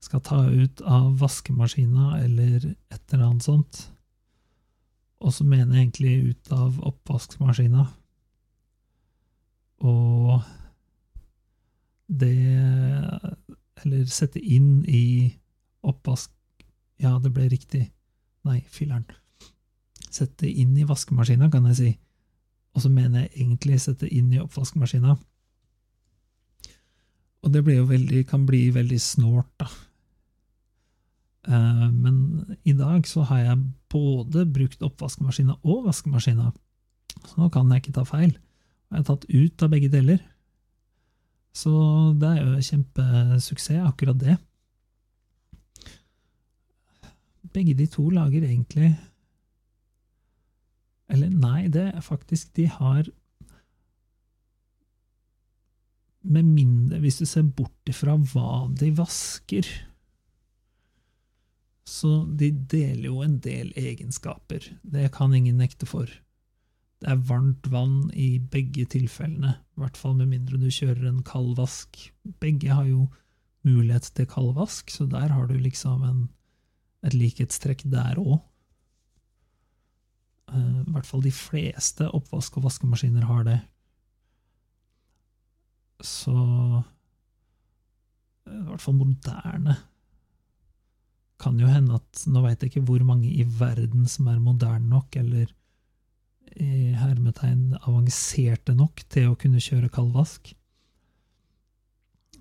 skal 0.00 0.24
ta 0.24 0.40
ut 0.48 0.80
av 0.88 1.18
vaskemaskina 1.20 2.16
eller 2.22 2.70
et 2.72 3.12
eller 3.12 3.26
annet 3.26 3.44
sånt. 3.44 3.82
Og 5.20 5.34
så 5.34 5.44
mener 5.44 5.76
jeg 5.76 5.88
egentlig 5.88 6.30
ut 6.30 6.52
av 6.54 6.80
oppvaskmaskina. 6.88 7.84
Og 9.86 10.40
det 12.08 12.34
Eller 13.84 14.06
sette 14.10 14.40
inn 14.40 14.82
i 14.88 15.30
oppvask... 15.86 16.32
Ja, 16.98 17.14
det 17.22 17.30
ble 17.30 17.46
riktig. 17.46 17.84
Nei, 18.48 18.58
filler'n. 18.74 19.04
Sette 20.10 20.48
inn 20.50 20.72
i 20.74 20.86
vaskemaskina, 20.88 21.46
kan 21.52 21.68
jeg 21.70 21.76
si. 21.78 21.90
Og 22.74 22.82
så 22.82 22.90
mener 22.90 23.26
jeg 23.26 23.44
egentlig 23.44 23.78
sette 23.84 24.08
inn 24.10 24.32
i 24.34 24.40
oppvaskmaskina. 24.42 25.14
Og 27.46 27.54
det 27.54 27.62
veldig, 27.62 28.24
kan 28.26 28.48
bli 28.48 28.64
veldig 28.74 28.98
snålt, 28.98 29.52
da. 29.62 29.68
Eh, 31.48 31.86
men 31.92 32.56
i 32.64 32.74
dag 32.76 33.06
så 33.06 33.22
har 33.30 33.44
jeg 33.44 33.62
både 33.92 34.44
brukt 34.52 34.82
oppvaskmaskina 34.84 35.56
og 35.62 35.86
vaskemaskina, 35.86 36.50
så 37.24 37.40
nå 37.40 37.48
kan 37.54 37.70
jeg 37.72 37.84
ikke 37.84 37.96
ta 38.00 38.04
feil. 38.08 38.34
Har 38.92 39.04
tatt 39.04 39.26
ut 39.28 39.62
av 39.62 39.72
begge 39.72 39.90
deler. 39.92 40.22
Så 41.56 41.72
det 42.20 42.28
er 42.28 42.44
jo 42.44 42.62
kjempesuksess, 42.64 43.82
akkurat 43.88 44.20
det. 44.20 44.38
Begge 47.54 47.74
de 47.74 47.86
to 47.88 48.10
lager 48.12 48.44
egentlig 48.44 48.90
Eller 51.08 51.30
nei, 51.32 51.70
det 51.72 51.86
er 51.94 52.04
faktisk 52.04 52.50
De 52.58 52.66
har 52.68 53.06
Med 56.28 56.44
mindre 56.44 56.98
Hvis 57.00 57.22
du 57.22 57.24
ser 57.24 57.46
bort 57.48 57.88
ifra 57.88 58.18
hva 58.20 58.66
de 58.76 58.90
vasker 58.98 59.70
så 61.88 62.10
de 62.36 62.50
deler 62.52 63.08
jo 63.08 63.22
en 63.24 63.38
del 63.40 63.70
egenskaper. 63.78 64.60
Det 64.82 65.08
kan 65.14 65.32
ingen 65.34 65.56
nekte 65.60 65.88
for. 65.88 66.10
Det 66.98 67.12
er 67.12 67.20
varmt 67.28 67.68
vann 67.70 68.08
i 68.10 68.40
begge 68.42 68.84
tilfellene, 68.90 69.54
i 69.54 69.82
hvert 69.82 69.98
fall 69.98 70.16
med 70.18 70.32
mindre 70.32 70.58
du 70.58 70.66
kjører 70.66 71.06
en 71.06 71.22
kald 71.26 71.54
vask. 71.58 72.00
Begge 72.42 72.74
har 72.74 72.88
jo 72.88 73.06
mulighet 73.66 74.10
til 74.16 74.26
kald 74.30 74.54
vask, 74.56 74.90
så 74.90 75.06
der 75.06 75.30
har 75.30 75.46
du 75.46 75.54
liksom 75.58 76.02
en, 76.06 76.20
et 77.06 77.14
likhetstrekk 77.14 77.84
der 77.92 78.18
òg. 78.18 78.40
Eh, 80.50 80.80
I 80.82 80.92
hvert 80.94 81.06
fall 81.06 81.22
de 81.22 81.34
fleste 81.34 82.08
oppvask- 82.10 82.58
og 82.58 82.66
vaskemaskiner 82.66 83.28
har 83.28 83.46
det. 83.46 83.58
Så 86.02 86.34
I 88.48 88.64
hvert 88.66 88.82
fall 88.82 88.98
moderne 88.98 89.76
kan 91.38 91.58
jo 91.60 91.68
hende 91.70 91.98
at 91.98 92.22
Nå 92.26 92.42
veit 92.42 92.62
jeg 92.62 92.72
ikke 92.72 92.86
hvor 92.86 93.02
mange 93.06 93.30
i 93.30 93.44
verden 93.58 94.06
som 94.10 94.26
er 94.30 94.40
moderne 94.42 94.88
nok, 94.90 95.14
eller 95.20 95.50
i 96.62 96.92
hermetegn 96.98 97.76
avanserte 97.80 98.74
nok 98.76 99.02
til 99.12 99.30
å 99.30 99.36
kunne 99.38 99.62
kjøre 99.62 99.90
kaldvask. 99.92 100.52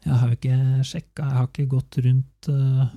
Jeg 0.04 0.14
har 0.14 0.30
jo 0.30 0.38
ikke 0.38 0.60
sjekka, 0.88 1.26
jeg 1.26 1.38
har 1.38 1.50
ikke 1.50 1.70
gått 1.72 2.00
rundt 2.06 2.50
uh, 2.54 2.88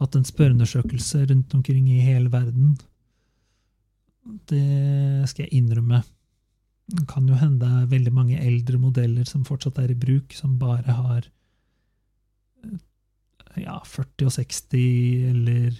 Hatt 0.00 0.16
en 0.16 0.24
spørreundersøkelse 0.24 1.26
rundt 1.28 1.52
omkring 1.52 1.90
i 1.92 1.98
hele 2.00 2.30
verden. 2.32 2.70
Det 4.48 5.28
skal 5.28 5.44
jeg 5.44 5.58
innrømme. 5.58 6.00
Det 6.88 7.04
kan 7.10 7.28
jo 7.28 7.36
hende 7.36 7.60
det 7.60 7.82
er 7.82 7.90
veldig 7.90 8.12
mange 8.16 8.38
eldre 8.40 8.80
modeller 8.80 9.28
som 9.28 9.44
fortsatt 9.44 9.76
er 9.82 9.92
i 9.92 9.98
bruk, 10.00 10.32
som 10.32 10.56
bare 10.58 10.96
har 10.96 11.28
ja, 13.60 13.76
40 13.84 14.30
og 14.30 14.32
60, 14.38 14.80
eller 15.34 15.76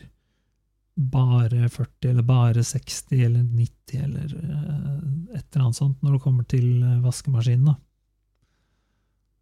bare 1.01 1.69
40, 1.69 2.11
eller 2.11 2.23
bare 2.23 2.65
60, 2.65 3.25
eller 3.25 3.43
90, 3.43 4.03
eller 4.05 4.35
uh, 4.37 5.37
et 5.37 5.45
eller 5.45 5.65
annet 5.65 5.79
sånt, 5.79 6.03
når 6.03 6.17
det 6.17 6.23
kommer 6.25 6.45
til 6.45 6.83
eh, 6.83 7.01
vaskemaskinen. 7.05 7.71
da. 7.71 7.77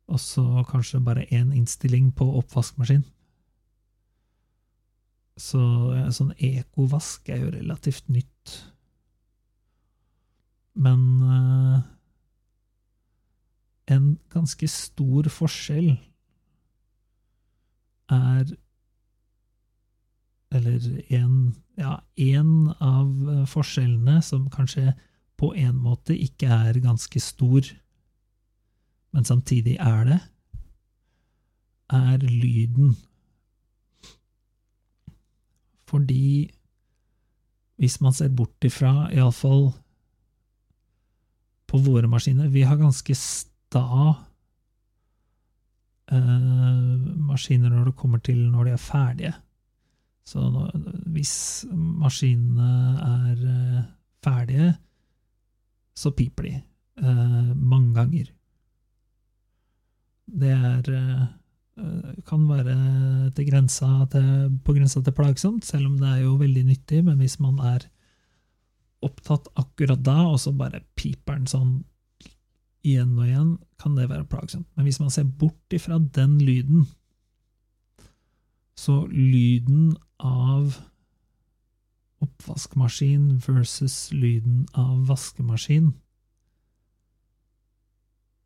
Og 0.08 0.20
så 0.20 0.44
kanskje 0.70 1.00
bare 1.04 1.26
én 1.34 1.50
innstilling 1.56 2.12
på 2.16 2.28
oppvaskmaskin. 2.38 3.02
Så 5.38 5.58
uh, 5.58 6.08
sånn 6.14 6.34
ekovask 6.38 7.28
er 7.32 7.42
jo 7.42 7.52
relativt 7.56 8.08
nytt. 8.12 8.54
Men 10.78 11.02
uh, 11.24 11.80
en 13.90 14.14
ganske 14.30 14.70
stor 14.70 15.28
forskjell 15.32 15.90
er 18.14 18.56
Eller 20.54 20.80
en, 21.12 21.54
ja, 21.76 21.98
en 22.16 22.52
av 22.80 23.46
forskjellene 23.50 24.22
som 24.24 24.48
kanskje 24.50 24.94
på 25.38 25.52
en 25.54 25.76
måte 25.78 26.16
ikke 26.16 26.48
er 26.50 26.80
ganske 26.82 27.20
stor, 27.22 27.66
men 29.14 29.24
samtidig 29.28 29.76
er 29.80 30.04
det, 30.08 30.20
er 31.94 32.24
lyden. 32.24 32.96
Fordi 35.88 36.50
hvis 37.78 38.00
man 38.04 38.12
ser 38.12 38.32
bort 38.34 38.64
ifra, 38.66 39.06
iallfall 39.14 39.70
på 41.68 41.78
våre 41.84 42.08
maskiner 42.10 42.48
Vi 42.50 42.64
har 42.66 42.80
ganske 42.80 43.14
sta 43.14 43.84
eh, 46.10 46.80
maskiner 47.28 47.70
når 47.70 47.90
det 47.90 47.98
kommer 48.00 48.22
til 48.24 48.40
når 48.50 48.64
de 48.64 48.74
er 48.74 48.82
ferdige. 48.82 49.34
Så 50.28 50.42
hvis 51.08 51.34
maskinene 51.72 52.70
er 53.00 53.44
eh, 53.48 53.84
ferdige, 54.24 54.72
så 55.96 56.12
piper 56.14 56.48
de 56.48 56.54
eh, 56.58 57.52
mange 57.56 57.94
ganger. 57.96 58.28
Det 60.28 60.52
er 60.52 60.90
eh, 60.92 61.28
kan 62.28 62.44
være 62.48 62.74
grensa 63.46 63.88
til, 64.12 64.58
på 64.64 64.74
grensa 64.76 65.00
til 65.02 65.14
plagsomt, 65.16 65.64
selv 65.64 65.88
om 65.88 65.96
det 66.00 66.10
er 66.10 66.24
jo 66.26 66.34
veldig 66.40 66.64
nyttig. 66.66 67.04
Men 67.06 67.20
hvis 67.22 67.38
man 67.40 67.60
er 67.64 67.86
opptatt 69.06 69.48
akkurat 69.56 70.02
da, 70.04 70.18
og 70.26 70.40
så 70.42 70.52
bare 70.52 70.82
piper 70.98 71.38
den 71.38 71.48
sånn 71.48 71.72
igjen 72.86 73.14
og 73.16 73.24
igjen, 73.26 73.54
kan 73.80 73.96
det 73.96 74.08
være 74.10 74.28
plagsomt. 74.28 74.68
Men 74.76 74.88
hvis 74.88 75.00
man 75.00 75.12
ser 75.14 75.24
bort 75.40 75.74
ifra 75.74 76.00
den 76.18 76.36
lyden, 76.42 76.84
så 78.78 79.00
lyden 79.10 79.96
av 80.18 80.78
oppvaskmaskin 82.24 83.38
versus 83.46 84.12
lyden 84.12 84.66
av 84.72 85.06
vaskemaskin 85.06 85.92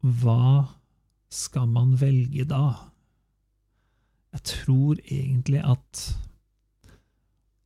Hva 0.03 0.67
skal 1.33 1.71
man 1.73 1.95
velge 2.01 2.45
da? 2.49 2.67
Jeg 4.33 4.45
tror 4.49 5.01
egentlig 5.07 5.63
at 5.65 6.05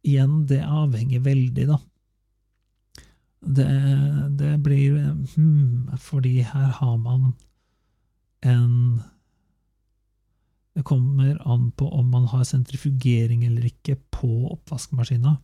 Igjen, 0.06 0.44
det 0.46 0.60
avhenger 0.62 1.18
veldig, 1.24 1.64
da. 1.66 1.80
Det, 3.46 3.66
det 4.38 4.52
blir 4.62 5.00
hmm, 5.34 5.96
Fordi 5.98 6.44
her 6.46 6.70
har 6.78 6.96
man 6.96 7.32
en 8.46 9.02
Det 10.76 10.84
kommer 10.84 11.38
an 11.48 11.70
på 11.72 11.88
om 11.88 12.10
man 12.12 12.26
har 12.28 12.44
sentrifugering 12.44 13.46
eller 13.48 13.64
ikke 13.70 13.96
på 14.12 14.32
oppvaskmaskina. 14.52 15.38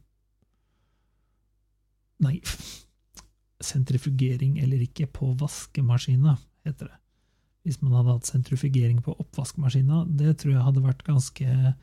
Nei, 2.22 2.36
sentrifugering 3.72 4.58
eller 4.60 4.84
ikke 4.84 5.08
på 5.08 5.32
vaskemaskina, 5.40 6.36
heter 6.68 6.90
det 6.90 6.98
hvis 7.62 7.78
man 7.82 7.94
hadde 7.94 8.16
hatt 8.16 8.28
sentrifugering 8.28 8.98
på 9.04 9.14
oppvaskmaskina, 9.22 10.02
det 10.18 10.36
tror 10.40 10.56
jeg 10.56 10.66
hadde 10.66 10.84
vært 10.84 11.04
ganske 11.06 11.74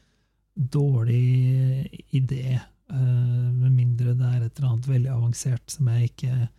dårlig 0.76 1.88
idé. 2.16 2.60
Uh, 2.92 3.48
med 3.54 3.72
mindre 3.72 4.16
det 4.18 4.28
er 4.28 4.42
et 4.44 4.58
eller 4.58 4.74
annet 4.74 4.90
veldig 4.90 5.12
avansert 5.14 5.72
som 5.72 5.88
jeg 5.94 6.10
ikke 6.10 6.50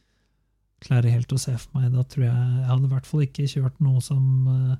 klarer 0.80 1.12
helt 1.12 1.34
å 1.36 1.40
se 1.40 1.56
for 1.58 1.76
meg. 1.76 1.90
Da 1.92 2.04
tror 2.06 2.24
jeg 2.24 2.36
Jeg 2.36 2.68
hadde 2.70 2.88
i 2.88 2.92
hvert 2.94 3.10
fall 3.10 3.24
ikke 3.26 3.48
kjørt 3.50 3.82
noe 3.84 4.00
som 4.04 4.24
uh, 4.48 4.78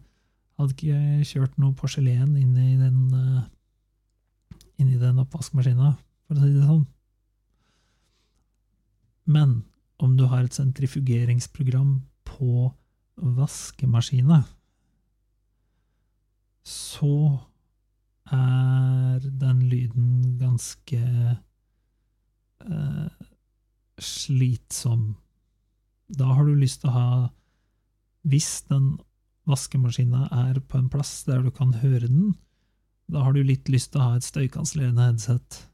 Hadde 0.60 0.76
ikke 0.76 1.24
kjørt 1.24 1.56
noe 1.56 1.72
porselen 1.72 2.36
inn 2.36 2.52
i 2.60 2.74
den 2.76 2.98
uh, 3.16 3.48
inn 4.80 4.90
i 4.92 5.00
den 5.00 5.20
oppvaskmaskina, 5.20 5.94
for 6.28 6.38
å 6.38 6.44
si 6.44 6.54
det 6.54 6.68
sånn. 6.68 6.86
Men 9.30 9.60
om 10.00 10.16
du 10.16 10.24
har 10.30 10.46
et 10.46 10.56
sentrifugeringsprogram 10.56 11.98
på 12.28 12.70
vaskemaskina, 13.20 14.40
så 16.64 17.14
er 18.30 19.26
den 19.42 19.62
lyden 19.68 20.38
ganske 20.40 21.00
eh, 22.64 23.26
slitsom. 24.00 25.14
Da 26.08 26.30
har 26.36 26.48
du 26.48 26.54
lyst 26.56 26.82
til 26.82 26.90
å 26.90 26.96
ha 26.96 27.10
Hvis 28.20 28.66
den 28.68 28.98
vaskemaskina 29.50 30.28
er 30.46 30.60
på 30.62 30.78
en 30.78 30.88
plass 30.92 31.20
der 31.28 31.42
du 31.44 31.50
kan 31.54 31.74
høre 31.82 32.06
den, 32.06 32.34
da 33.10 33.24
har 33.26 33.34
du 33.34 33.42
litt 33.42 33.68
lyst 33.68 33.92
til 33.92 34.00
å 34.00 34.10
ha 34.10 34.18
et 34.18 34.26
støykansellerende 34.26 35.08
headset, 35.10 35.64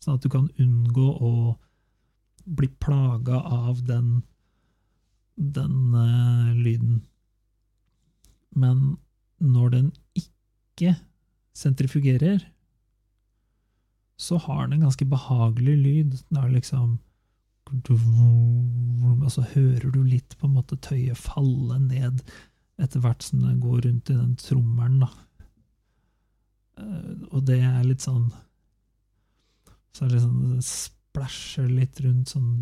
sånn 0.00 0.16
at 0.16 0.24
du 0.24 0.30
kan 0.32 0.48
unngå 0.60 1.08
å 1.20 1.34
bli 2.48 2.70
plaga 2.80 3.42
av 3.44 3.84
den 3.86 4.20
den 5.40 5.94
uh, 5.94 6.52
lyden. 6.54 7.00
Men 8.50 8.98
når 9.40 9.70
den 9.70 9.92
ikke 10.18 10.96
sentrifugerer, 11.56 12.42
så 14.20 14.36
har 14.36 14.66
den 14.66 14.78
en 14.78 14.88
ganske 14.88 15.06
behagelig 15.08 15.76
lyd. 15.80 16.18
Det 16.28 16.42
er 16.42 16.52
liksom 16.52 16.98
Og 17.70 19.30
så 19.30 19.44
hører 19.54 19.92
du 19.94 20.02
litt 20.02 20.34
på 20.38 20.48
en 20.48 20.56
måte 20.58 20.76
tøyet 20.76 21.16
falle 21.16 21.78
ned 21.78 22.20
etter 22.80 23.02
hvert 23.04 23.24
som 23.24 23.42
det 23.44 23.58
går 23.62 23.84
rundt 23.86 24.10
i 24.10 24.16
den 24.16 24.36
trommelen, 24.40 25.02
da. 25.04 25.10
Uh, 26.80 27.26
og 27.34 27.44
det 27.48 27.58
er 27.60 27.82
litt 27.84 28.00
sånn 28.00 28.30
Så 29.92 30.06
er 30.06 30.12
det 30.14 30.20
sånn 30.22 30.52
Det 30.54 30.62
splæsjer 30.64 31.66
litt 31.68 31.98
rundt 32.00 32.30
sånn 32.32 32.52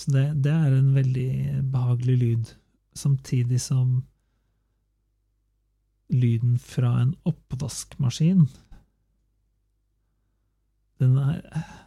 så 0.00 0.14
det, 0.14 0.22
det, 0.46 0.52
er 0.54 0.72
en 0.72 0.94
veldig 0.94 1.32
behagelig 1.74 2.14
lyd, 2.16 2.52
samtidig 2.96 3.58
som 3.60 3.98
lyden 6.08 6.54
fra 6.62 6.94
en 7.02 7.10
oppvaskmaskin 7.28 8.46
den 11.00 11.16
er, 11.16 11.40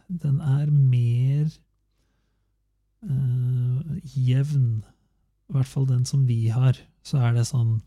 den 0.08 0.40
er 0.40 0.70
mer 0.70 1.50
uh, 3.02 3.96
jevn. 4.02 4.84
I 5.50 5.56
hvert 5.56 5.70
fall 5.70 5.86
den 5.88 6.04
som 6.08 6.24
vi 6.28 6.48
har. 6.52 6.78
Så 7.04 7.20
er 7.20 7.34
det 7.36 7.46
sånn 7.48 7.80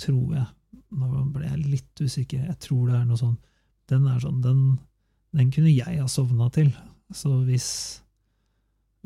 Tror 0.00 0.34
jeg. 0.36 0.48
Nå 0.96 1.24
ble 1.34 1.46
jeg 1.46 1.64
litt 1.64 2.00
usikker. 2.02 2.44
Jeg 2.48 2.58
tror 2.64 2.88
det 2.90 2.98
er 2.98 3.06
noe 3.08 3.20
sånn 3.20 3.38
den 3.90 4.06
er 4.06 4.20
sånn 4.22 4.38
Den, 4.44 4.60
den 5.36 5.50
kunne 5.54 5.72
jeg 5.72 5.98
ha 5.98 6.06
sovna 6.10 6.50
til. 6.54 6.70
Så 7.10 7.32
hvis, 7.46 7.68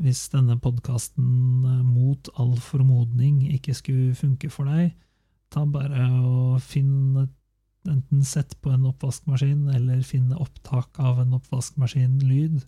hvis 0.01 0.27
denne 0.33 0.59
podkasten 0.61 1.65
eh, 1.65 1.81
mot 1.85 2.29
all 2.37 2.53
formodning 2.61 3.41
ikke 3.55 3.73
skulle 3.77 4.17
funke 4.17 4.51
for 4.53 4.69
deg, 4.69 4.93
ta 5.53 5.65
bare 5.69 6.05
og 6.21 6.61
finn 6.61 7.25
Enten 7.85 8.25
sett 8.25 8.55
på 8.61 8.71
en 8.73 8.87
oppvaskmaskin, 8.89 9.67
eller 9.69 10.01
finne 10.05 10.37
opptak 10.41 10.99
av 10.99 11.19
en 11.21 11.35
oppvaskmaskin-lyd. 11.37 12.61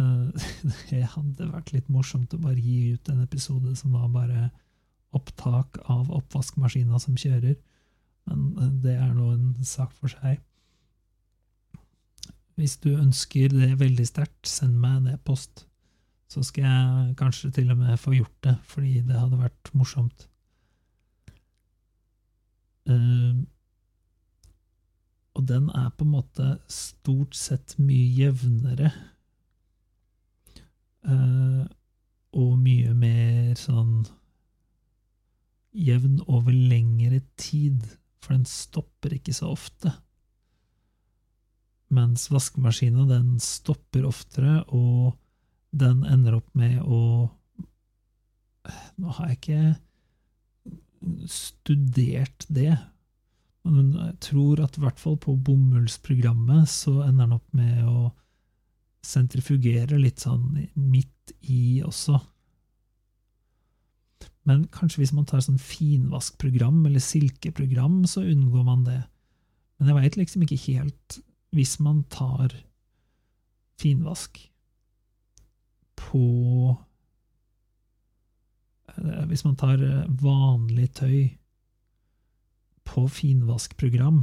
Eh, 0.00 0.46
det 0.90 1.02
hadde 1.14 1.50
vært 1.52 1.72
litt 1.74 1.90
morsomt 1.92 2.34
å 2.34 2.40
bare 2.42 2.60
gi 2.60 2.94
ut 2.96 3.12
en 3.12 3.22
episode 3.24 3.74
som 3.78 3.94
var 3.96 4.08
bare 4.14 4.48
opptak 5.12 5.78
av 5.92 6.10
oppvaskmaskina 6.12 6.98
som 7.02 7.18
kjører, 7.18 7.58
men 8.30 8.48
eh, 8.56 8.72
det 8.86 8.96
er 8.96 9.12
nå 9.16 9.32
en 9.34 9.52
sak 9.66 9.92
for 9.98 10.12
seg. 10.12 10.40
Hvis 12.60 12.76
du 12.82 12.92
ønsker 12.94 13.52
det 13.52 13.74
veldig 13.80 14.06
sterkt, 14.06 14.44
send 14.48 14.76
meg 14.80 14.98
en 14.98 15.14
e-post. 15.14 15.64
Så 16.32 16.42
skal 16.46 16.64
jeg 16.64 17.16
kanskje 17.20 17.50
til 17.52 17.72
og 17.72 17.80
med 17.80 18.00
få 18.00 18.14
gjort 18.16 18.36
det, 18.44 18.54
fordi 18.68 19.00
det 19.04 19.18
hadde 19.18 19.40
vært 19.40 19.72
morsomt. 19.76 20.26
Uh, 22.88 23.44
og 25.32 25.46
den 25.48 25.70
er 25.72 25.90
på 25.96 26.04
en 26.04 26.14
måte 26.14 26.48
stort 26.70 27.36
sett 27.38 27.76
mye 27.80 28.08
jevnere. 28.18 28.92
Uh, 31.02 31.64
og 32.36 32.54
mye 32.62 32.92
mer 32.96 33.56
sånn 33.58 34.04
jevn 35.72 36.20
over 36.28 36.52
lengre 36.54 37.22
tid, 37.40 37.84
for 38.22 38.36
den 38.36 38.46
stopper 38.48 39.16
ikke 39.16 39.34
så 39.34 39.50
ofte 39.52 39.92
mens 41.92 42.30
vaskemaskina 42.32 43.04
den 43.08 43.36
stopper 43.42 44.06
oftere, 44.08 44.62
og 44.72 45.18
den 45.72 46.04
ender 46.08 46.40
opp 46.40 46.50
med 46.58 46.80
å 46.82 47.30
Nå 49.02 49.10
har 49.16 49.32
jeg 49.32 49.38
ikke 49.40 51.26
studert 51.26 52.44
det, 52.46 52.76
men 53.68 53.92
jeg 53.94 54.18
tror 54.26 54.62
at 54.64 54.76
i 54.76 54.82
hvert 54.82 54.98
fall 54.98 55.16
på 55.22 55.36
bomullsprogrammet 55.46 56.70
så 56.70 57.02
ender 57.04 57.28
den 57.28 57.36
opp 57.36 57.56
med 57.56 57.84
å 57.86 58.10
sentrifugere 59.02 59.98
litt 59.98 60.22
sånn 60.22 60.56
midt 60.74 61.34
i 61.50 61.82
også. 61.86 62.18
Men 64.48 64.64
kanskje 64.74 65.02
hvis 65.02 65.14
man 65.14 65.26
tar 65.30 65.42
sånn 65.44 65.60
finvaskprogram 65.62 66.80
eller 66.88 67.02
silkeprogram, 67.02 68.02
så 68.10 68.24
unngår 68.26 68.64
man 68.66 68.86
det. 68.86 69.00
Men 69.78 69.90
jeg 69.90 69.98
veit 69.98 70.18
liksom 70.18 70.46
ikke 70.46 70.62
helt 70.66 71.20
hvis 71.52 71.76
man 71.84 72.02
tar 72.10 72.54
finvask 73.82 74.38
på 75.98 76.24
eh, 78.88 79.24
Hvis 79.30 79.44
man 79.44 79.56
tar 79.60 79.82
eh, 79.84 80.08
vanlig 80.22 80.88
tøy 80.98 81.18
på 82.88 83.06
finvaskprogram, 83.08 84.22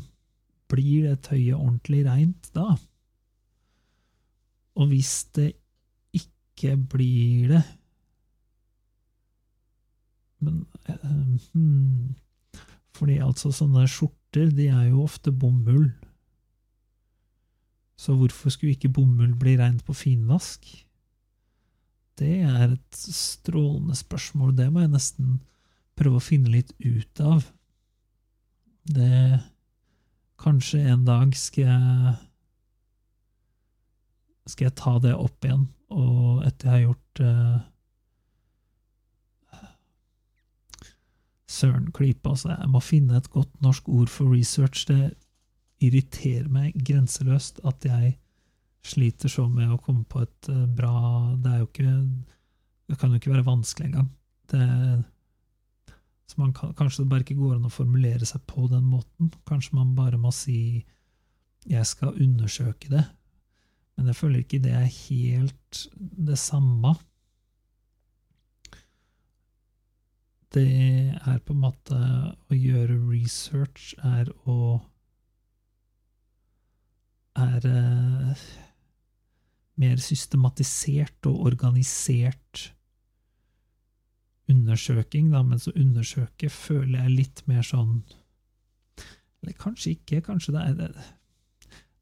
blir 0.70 1.10
det 1.10 1.24
tøyet 1.30 1.58
ordentlig 1.58 2.04
reint 2.06 2.52
da? 2.54 2.76
Og 4.80 4.92
hvis 4.92 5.14
det 5.36 5.52
ikke 6.16 6.76
blir 6.92 7.56
det. 7.56 7.64
Men 10.40 10.66
eh, 10.88 11.48
hmm. 11.54 12.16
Fordi 12.96 13.18
altså 13.24 13.52
sånne 13.56 13.86
skjorter, 13.88 14.52
de 14.52 14.68
er 14.68 14.90
jo 14.92 15.06
ofte 15.06 15.32
bomull. 15.32 15.88
Så 18.00 18.16
hvorfor 18.16 18.52
skulle 18.52 18.76
ikke 18.76 18.92
bomull 18.96 19.36
bli 19.40 19.56
reint 19.60 19.84
på 19.88 19.96
finvask? 19.96 20.68
Det 22.20 22.42
er 22.44 22.74
et 22.74 23.00
strålende 23.00 23.96
spørsmål, 23.96 24.52
det 24.58 24.68
må 24.72 24.84
jeg 24.84 24.92
nesten 24.92 25.40
prøve 26.00 26.20
å 26.20 26.24
finne 26.24 26.52
litt 26.52 26.74
ut 26.84 27.24
av. 27.24 27.48
Det 28.84 29.40
Kanskje 30.40 30.80
en 30.88 31.06
dag 31.06 31.34
skal 31.36 31.66
jeg 31.68 32.14
Skal 34.50 34.70
jeg 34.70 34.78
ta 34.80 34.96
det 35.04 35.12
opp 35.14 35.46
igjen, 35.46 35.68
og 35.94 36.46
etter 36.48 36.70
jeg 36.70 36.74
har 36.74 36.86
gjort 36.88 37.22
uh, 37.22 37.60
Søren 41.50 41.92
klype, 41.94 42.30
altså. 42.30 42.56
Jeg 42.56 42.70
må 42.72 42.80
finne 42.82 43.18
et 43.20 43.30
godt 43.30 43.62
norsk 43.62 43.90
ord 43.90 44.10
for 44.10 44.32
research. 44.34 44.88
Det 44.90 45.12
irriterer 45.86 46.48
meg 46.50 46.78
grenseløst 46.86 47.62
at 47.68 47.86
jeg 47.86 48.16
sliter 48.86 49.30
så 49.30 49.46
med 49.52 49.70
å 49.74 49.80
komme 49.84 50.06
på 50.10 50.24
et 50.24 50.50
uh, 50.50 50.66
bra 50.66 50.96
Det 51.38 51.52
er 51.52 51.62
jo 51.62 51.70
ikke 51.70 51.94
Det 52.90 52.98
kan 52.98 53.14
jo 53.14 53.22
ikke 53.22 53.36
være 53.36 53.50
vanskelig 53.52 53.92
engang. 53.92 54.10
Det 54.50 54.66
så 56.30 56.38
man 56.38 56.54
kan, 56.54 56.74
Kanskje 56.78 57.04
det 57.04 57.10
bare 57.10 57.26
ikke 57.26 57.40
går 57.40 57.56
an 57.58 57.66
å 57.66 57.74
formulere 57.74 58.28
seg 58.28 58.44
på 58.50 58.68
den 58.70 58.86
måten. 58.86 59.32
Kanskje 59.50 59.80
man 59.80 59.96
bare 59.98 60.18
må 60.22 60.32
si 60.36 60.86
'jeg 61.66 61.86
skal 61.86 62.14
undersøke 62.22 62.90
det'. 62.90 63.10
Men 63.98 64.08
jeg 64.08 64.16
føler 64.16 64.40
ikke 64.40 64.62
det 64.64 64.72
er 64.72 64.86
helt 65.10 65.88
det 66.00 66.38
samme. 66.38 66.96
Det 70.54 71.18
er 71.28 71.40
på 71.46 71.54
en 71.54 71.62
måte 71.62 71.96
Å 72.50 72.56
gjøre 72.58 72.96
research 73.12 73.94
er 74.04 74.32
å 74.50 74.82
Er 77.38 77.66
eh, 77.66 78.48
mer 79.80 79.98
systematisert 79.98 81.30
og 81.30 81.46
organisert 81.46 82.74
undersøking, 84.50 85.30
da, 85.34 85.44
mens 85.46 85.68
å 85.70 85.76
undersøke 85.78 86.50
føler 86.52 87.04
jeg 87.04 87.16
litt 87.16 87.44
mer 87.50 87.66
sånn 87.66 88.02
Eller 89.42 89.56
kanskje 89.60 89.94
ikke, 89.96 90.24
kanskje 90.26 90.56
det 90.56 90.64
er 90.66 90.78
det, 90.80 90.90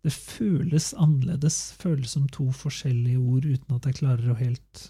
det 0.07 0.13
føles 0.13 0.93
annerledes, 0.97 1.57
føles 1.81 2.15
som 2.15 2.27
to 2.33 2.47
forskjellige 2.55 3.19
ord 3.19 3.45
uten 3.45 3.75
at 3.75 3.89
jeg 3.89 3.99
klarer 3.99 4.31
å 4.31 4.39
helt 4.39 4.87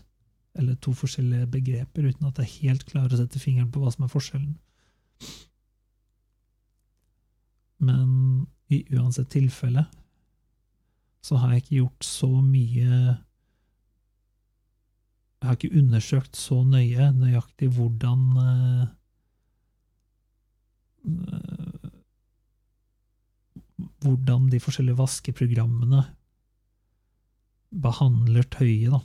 Eller 0.57 0.77
to 0.81 0.93
forskjellige 0.97 1.49
begreper 1.57 2.07
uten 2.07 2.29
at 2.29 2.39
jeg 2.43 2.53
helt 2.61 2.85
klarer 2.89 3.15
å 3.15 3.21
sette 3.21 3.41
fingeren 3.41 3.71
på 3.73 3.81
hva 3.81 3.91
som 3.93 4.07
er 4.07 4.13
forskjellen. 4.13 4.55
Men 7.77 8.47
i 8.73 8.81
uansett 8.97 9.29
tilfelle 9.31 9.85
så 11.21 11.37
har 11.41 11.53
jeg 11.53 11.63
ikke 11.63 11.79
gjort 11.81 12.07
så 12.07 12.29
mye 12.41 13.17
jeg 15.37 15.47
har 15.47 15.57
ikke 15.57 15.77
undersøkt 15.79 16.37
så 16.37 16.61
nøye 16.65 17.11
nøyaktig 17.13 17.69
hvordan 17.75 18.23
uh, 18.41 18.87
Hvordan 24.03 24.49
de 24.51 24.59
forskjellige 24.59 24.97
vaskeprogrammene 24.97 26.01
behandler 27.71 28.43
tøyet, 28.51 28.91
da. 28.91 28.99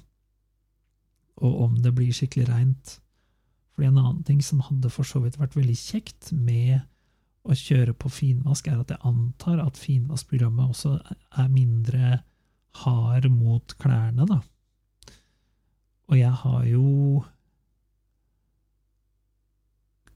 Og 1.42 1.60
om 1.66 1.76
det 1.84 1.92
blir 1.94 2.14
skikkelig 2.14 2.48
reint. 2.48 2.94
Fordi 3.72 3.88
en 3.88 4.00
annen 4.00 4.22
ting 4.26 4.42
som 4.44 4.62
hadde 4.66 4.90
for 4.92 5.06
så 5.08 5.22
vidt 5.22 5.38
vært 5.40 5.56
veldig 5.56 5.76
kjekt 5.78 6.32
med 6.34 6.82
å 7.42 7.56
kjøre 7.58 7.94
på 7.98 8.10
finvask, 8.12 8.68
er 8.68 8.82
at 8.82 8.92
jeg 8.94 9.02
antar 9.08 9.62
at 9.62 9.80
finvaskprogrammet 9.80 10.74
også 10.74 10.96
er 11.38 11.48
mindre 11.52 12.18
hard 12.82 13.28
mot 13.32 13.74
klærne, 13.82 14.26
da. 14.28 14.40
Og 16.12 16.18
jeg 16.20 16.32
har 16.42 16.64
jo 16.68 16.86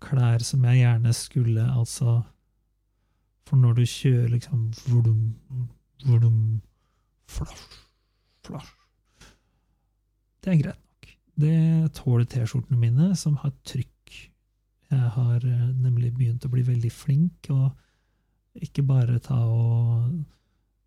klær 0.04 0.42
som 0.44 0.64
jeg 0.68 0.82
gjerne 0.82 1.12
skulle, 1.16 1.64
altså 1.64 2.18
For 3.48 3.56
når 3.56 3.78
du 3.78 3.84
kjører 3.88 4.28
liksom 4.34 4.66
vlum, 4.90 5.22
vlum, 6.04 6.40
flasj, 7.30 7.62
flasj 8.44 8.74
Det 10.44 10.52
er 10.52 10.60
greit 10.60 10.82
nok. 10.82 11.10
Det 11.36 11.56
tåler 11.96 12.28
T-skjortene 12.28 12.78
mine, 12.80 13.10
som 13.16 13.36
har 13.40 13.54
trykk. 13.64 14.14
Jeg 14.92 15.10
har 15.16 15.42
eh, 15.42 15.66
nemlig 15.80 16.12
begynt 16.14 16.44
å 16.46 16.52
bli 16.52 16.62
veldig 16.66 16.92
flink, 16.92 17.48
og 17.50 18.62
ikke 18.62 18.84
bare 18.86 19.18
ta 19.20 19.38
og 19.48 20.12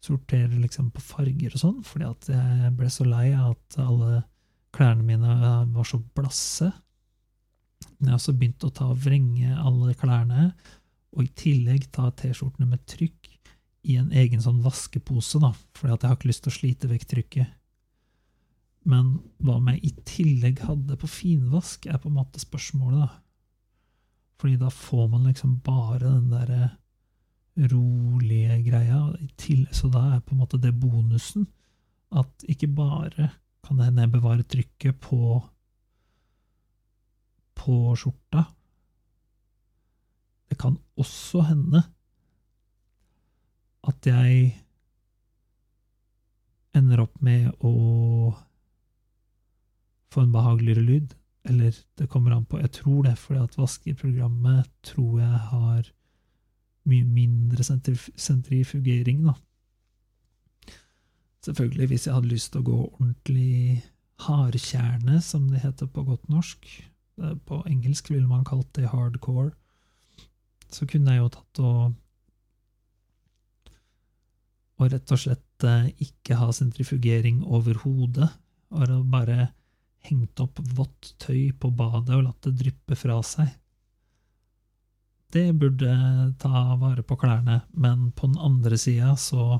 sortere 0.03 0.55
liksom 0.61 0.93
på 0.95 1.03
farger 1.03 1.53
og 1.53 1.61
sånn, 1.61 1.79
fordi 1.85 2.07
at 2.07 2.29
jeg 2.31 2.73
ble 2.77 2.89
så 2.93 3.05
lei 3.05 3.27
av 3.33 3.57
at 3.57 3.79
alle 3.83 4.21
Klærne 4.75 5.05
mine 5.05 5.35
var 5.73 5.87
så 5.87 5.99
blasse. 6.15 6.69
Men 7.97 8.09
jeg 8.09 8.13
har 8.13 8.19
også 8.19 8.35
begynt 8.37 8.65
å 8.67 8.71
ta 8.75 8.89
og 8.91 8.99
vrenge 9.03 9.55
alle 9.57 9.95
klærne, 9.97 10.51
og 11.15 11.25
i 11.25 11.31
tillegg 11.35 11.89
ta 11.95 12.09
T-skjortene 12.15 12.67
med 12.69 12.85
trykk 12.87 13.31
i 13.89 13.95
en 13.99 14.11
egen 14.15 14.43
sånn 14.43 14.59
vaskepose, 14.63 15.39
da, 15.41 15.53
fordi 15.77 15.95
at 15.95 16.03
jeg 16.03 16.11
har 16.11 16.19
ikke 16.19 16.29
lyst 16.29 16.43
til 16.45 16.53
å 16.53 16.57
slite 16.57 16.89
vekk 16.91 17.07
trykket. 17.13 17.55
Men 18.89 19.15
hva 19.43 19.57
om 19.59 19.67
jeg 19.71 19.81
i 19.89 19.93
tillegg 20.07 20.61
hadde 20.67 20.97
på 20.99 21.09
finvask, 21.11 21.87
er 21.87 21.99
på 21.99 22.11
en 22.11 22.19
måte 22.19 22.41
spørsmålet, 22.41 23.07
da. 23.07 23.09
Fordi 24.39 24.55
da 24.61 24.69
får 24.71 25.09
man 25.11 25.27
liksom 25.27 25.57
bare 25.65 26.05
den 26.05 26.29
derre 26.31 26.69
rolige 27.67 28.61
greia. 28.63 29.01
Så 29.75 29.89
da 29.91 30.05
er 30.15 30.21
på 30.23 30.35
en 30.35 30.39
måte 30.39 30.59
det 30.61 30.71
bonusen 30.79 31.49
at 32.15 32.47
ikke 32.49 32.69
bare 32.71 33.29
kan 33.65 33.79
det 33.79 33.89
hende 33.89 34.05
jeg 34.05 34.13
bevarer 34.15 34.47
trykket 34.47 34.99
på 35.03 35.19
på 37.59 37.75
skjorta. 37.99 38.45
Det 40.49 40.57
kan 40.57 40.77
også 40.97 41.43
hende 41.49 41.81
at 43.89 44.07
jeg 44.07 44.53
ender 46.77 47.03
opp 47.03 47.19
med 47.25 47.49
å 47.65 47.73
få 50.13 50.23
en 50.23 50.33
behageligere 50.33 50.85
lyd. 50.85 51.15
Eller 51.49 51.75
det 51.97 52.09
kommer 52.11 52.35
an 52.35 52.45
på 52.45 52.59
Jeg 52.59 52.71
tror 52.79 53.03
det, 53.07 53.15
fordi 53.17 53.43
at 53.43 53.57
vaskeprogrammet 53.57 54.71
tror 54.85 55.19
jeg 55.21 55.43
har 55.51 55.91
mye 56.89 57.05
mindre 57.05 57.63
sentrifugering, 57.63 59.23
da. 59.27 59.35
Selvfølgelig, 61.45 61.87
hvis 61.87 62.07
jeg 62.07 62.15
hadde 62.15 62.31
lyst 62.33 62.51
til 62.53 62.61
å 62.61 62.67
gå 62.67 62.77
ordentlig 62.99 63.83
hardkjerne, 64.25 65.21
som 65.23 65.47
det 65.51 65.63
heter 65.63 65.87
på 65.87 66.03
godt 66.07 66.27
norsk 66.31 66.67
På 67.47 67.61
engelsk 67.67 68.09
ville 68.11 68.27
man 68.27 68.45
kalt 68.47 68.67
det 68.75 68.91
hardcore. 68.91 69.51
Så 70.71 70.87
kunne 70.87 71.11
jeg 71.11 71.23
jo 71.23 71.31
tatt 71.33 71.61
og 71.63 71.95
Og 74.79 74.91
rett 74.93 75.11
og 75.11 75.19
slett 75.19 75.65
eh, 75.67 75.89
ikke 75.99 76.37
ha 76.39 76.53
sentrifugering 76.55 77.41
over 77.43 77.81
hodet, 77.81 78.29
og 78.71 79.09
bare 79.11 79.49
hengt 80.07 80.39
opp 80.39 80.61
vått 80.77 81.09
tøy 81.19 81.49
på 81.59 81.71
badet 81.75 82.15
og 82.15 82.23
latt 82.23 82.47
det 82.47 82.53
dryppe 82.61 82.95
fra 82.95 83.17
seg. 83.25 83.49
Det 85.35 85.51
burde 85.59 85.91
ta 86.41 86.61
vare 86.79 87.03
på 87.03 87.17
klærne, 87.19 87.59
men 87.75 88.13
på 88.15 88.31
den 88.31 88.39
andre 88.39 88.79
sida 88.79 89.11
så 89.19 89.59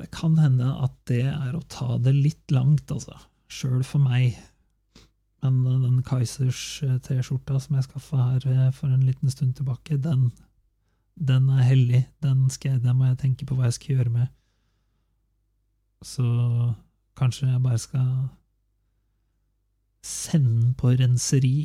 det 0.00 0.08
kan 0.14 0.38
hende 0.40 0.64
at 0.80 0.94
det 1.10 1.26
er 1.28 1.56
å 1.56 1.66
ta 1.68 1.98
det 2.00 2.14
litt 2.16 2.54
langt, 2.54 2.88
altså. 2.92 3.18
Sjøl 3.52 3.82
for 3.84 4.00
meg. 4.00 4.38
Men 5.44 5.82
den 5.82 6.00
Kaizers 6.06 6.80
eh, 6.86 6.96
T-skjorta 7.04 7.58
som 7.60 7.76
jeg 7.76 7.86
skaffa 7.88 8.20
her 8.30 8.46
eh, 8.48 8.68
for 8.76 8.92
en 8.92 9.04
liten 9.04 9.32
stund 9.32 9.56
tilbake, 9.58 9.98
den, 10.00 10.30
den 11.16 11.48
er 11.52 11.66
hellig. 11.68 12.02
Den, 12.24 12.48
skal, 12.52 12.78
den 12.80 12.96
må 12.96 13.10
jeg 13.10 13.20
tenke 13.24 13.48
på 13.48 13.58
hva 13.58 13.68
jeg 13.68 13.76
skal 13.76 13.96
gjøre 13.96 14.14
med. 14.14 14.30
Så 16.04 16.24
kanskje 17.20 17.50
jeg 17.50 17.64
bare 17.64 17.80
skal 17.80 18.12
sende 20.06 20.54
den 20.62 20.76
på 20.80 20.94
renseri. 20.96 21.56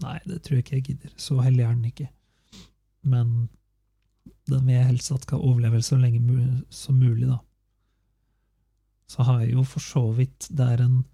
Nei, 0.00 0.18
det 0.24 0.42
tror 0.44 0.58
jeg 0.60 0.64
ikke 0.64 0.78
jeg 0.78 0.86
gidder. 0.90 1.12
Så 1.20 1.42
hellig 1.44 1.66
er 1.66 1.76
den 1.76 1.90
ikke. 1.90 2.08
Men 3.04 3.50
den 4.48 4.64
vil 4.64 4.78
jeg 4.78 4.88
helst 4.94 5.12
at 5.12 5.28
skal 5.28 5.44
overleve 5.44 5.82
så 5.84 5.98
lenge 6.00 6.22
som 6.72 6.96
mulig, 7.00 7.28
da 7.28 7.42
så 9.10 9.22
har 9.26 9.44
jeg 9.44 9.54
jo 9.54 9.62
for 9.66 9.82
så 9.82 10.02
vidt 10.16 10.48
Det 10.50 10.66
er 10.66 10.82
en 10.82 11.04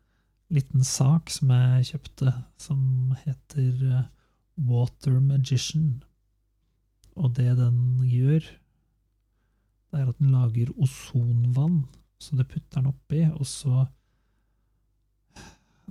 liten 0.52 0.84
sak 0.84 1.30
som 1.32 1.52
jeg 1.52 1.92
kjøpte, 1.92 2.32
som 2.60 3.14
heter 3.24 3.84
eh, 3.88 4.08
Water 4.68 5.18
Magician. 5.20 6.02
Og 7.16 7.34
det 7.36 7.56
den 7.58 8.00
gjør, 8.08 8.44
det 9.92 10.00
er 10.00 10.08
at 10.08 10.20
den 10.20 10.32
lager 10.32 10.72
ozonvann 10.80 11.82
Så 12.20 12.36
det 12.36 12.48
putter 12.48 12.80
den 12.80 12.92
oppi, 12.92 13.24
og 13.32 13.46
så 13.46 13.86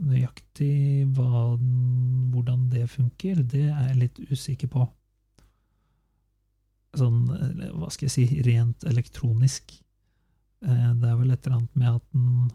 Nøyaktig 0.02 1.06
den- 1.14 2.32
hvordan 2.32 2.70
det 2.72 2.90
funker, 2.90 3.44
det 3.44 3.68
er 3.70 3.88
jeg 3.90 3.98
litt 3.98 4.20
usikker 4.32 4.68
på. 4.72 4.88
Sånn, 6.98 7.28
hva 7.78 7.90
skal 7.92 8.08
jeg 8.08 8.12
si, 8.12 8.42
rent 8.42 8.84
elektronisk. 8.88 9.76
Eh, 10.62 10.93
Det 10.93 11.10
er 11.10 11.15
vel 11.17 11.32
et 11.32 11.45
eller 11.45 11.58
annet 11.58 11.76
med 11.76 11.95
at 11.95 12.04
den 12.13 12.52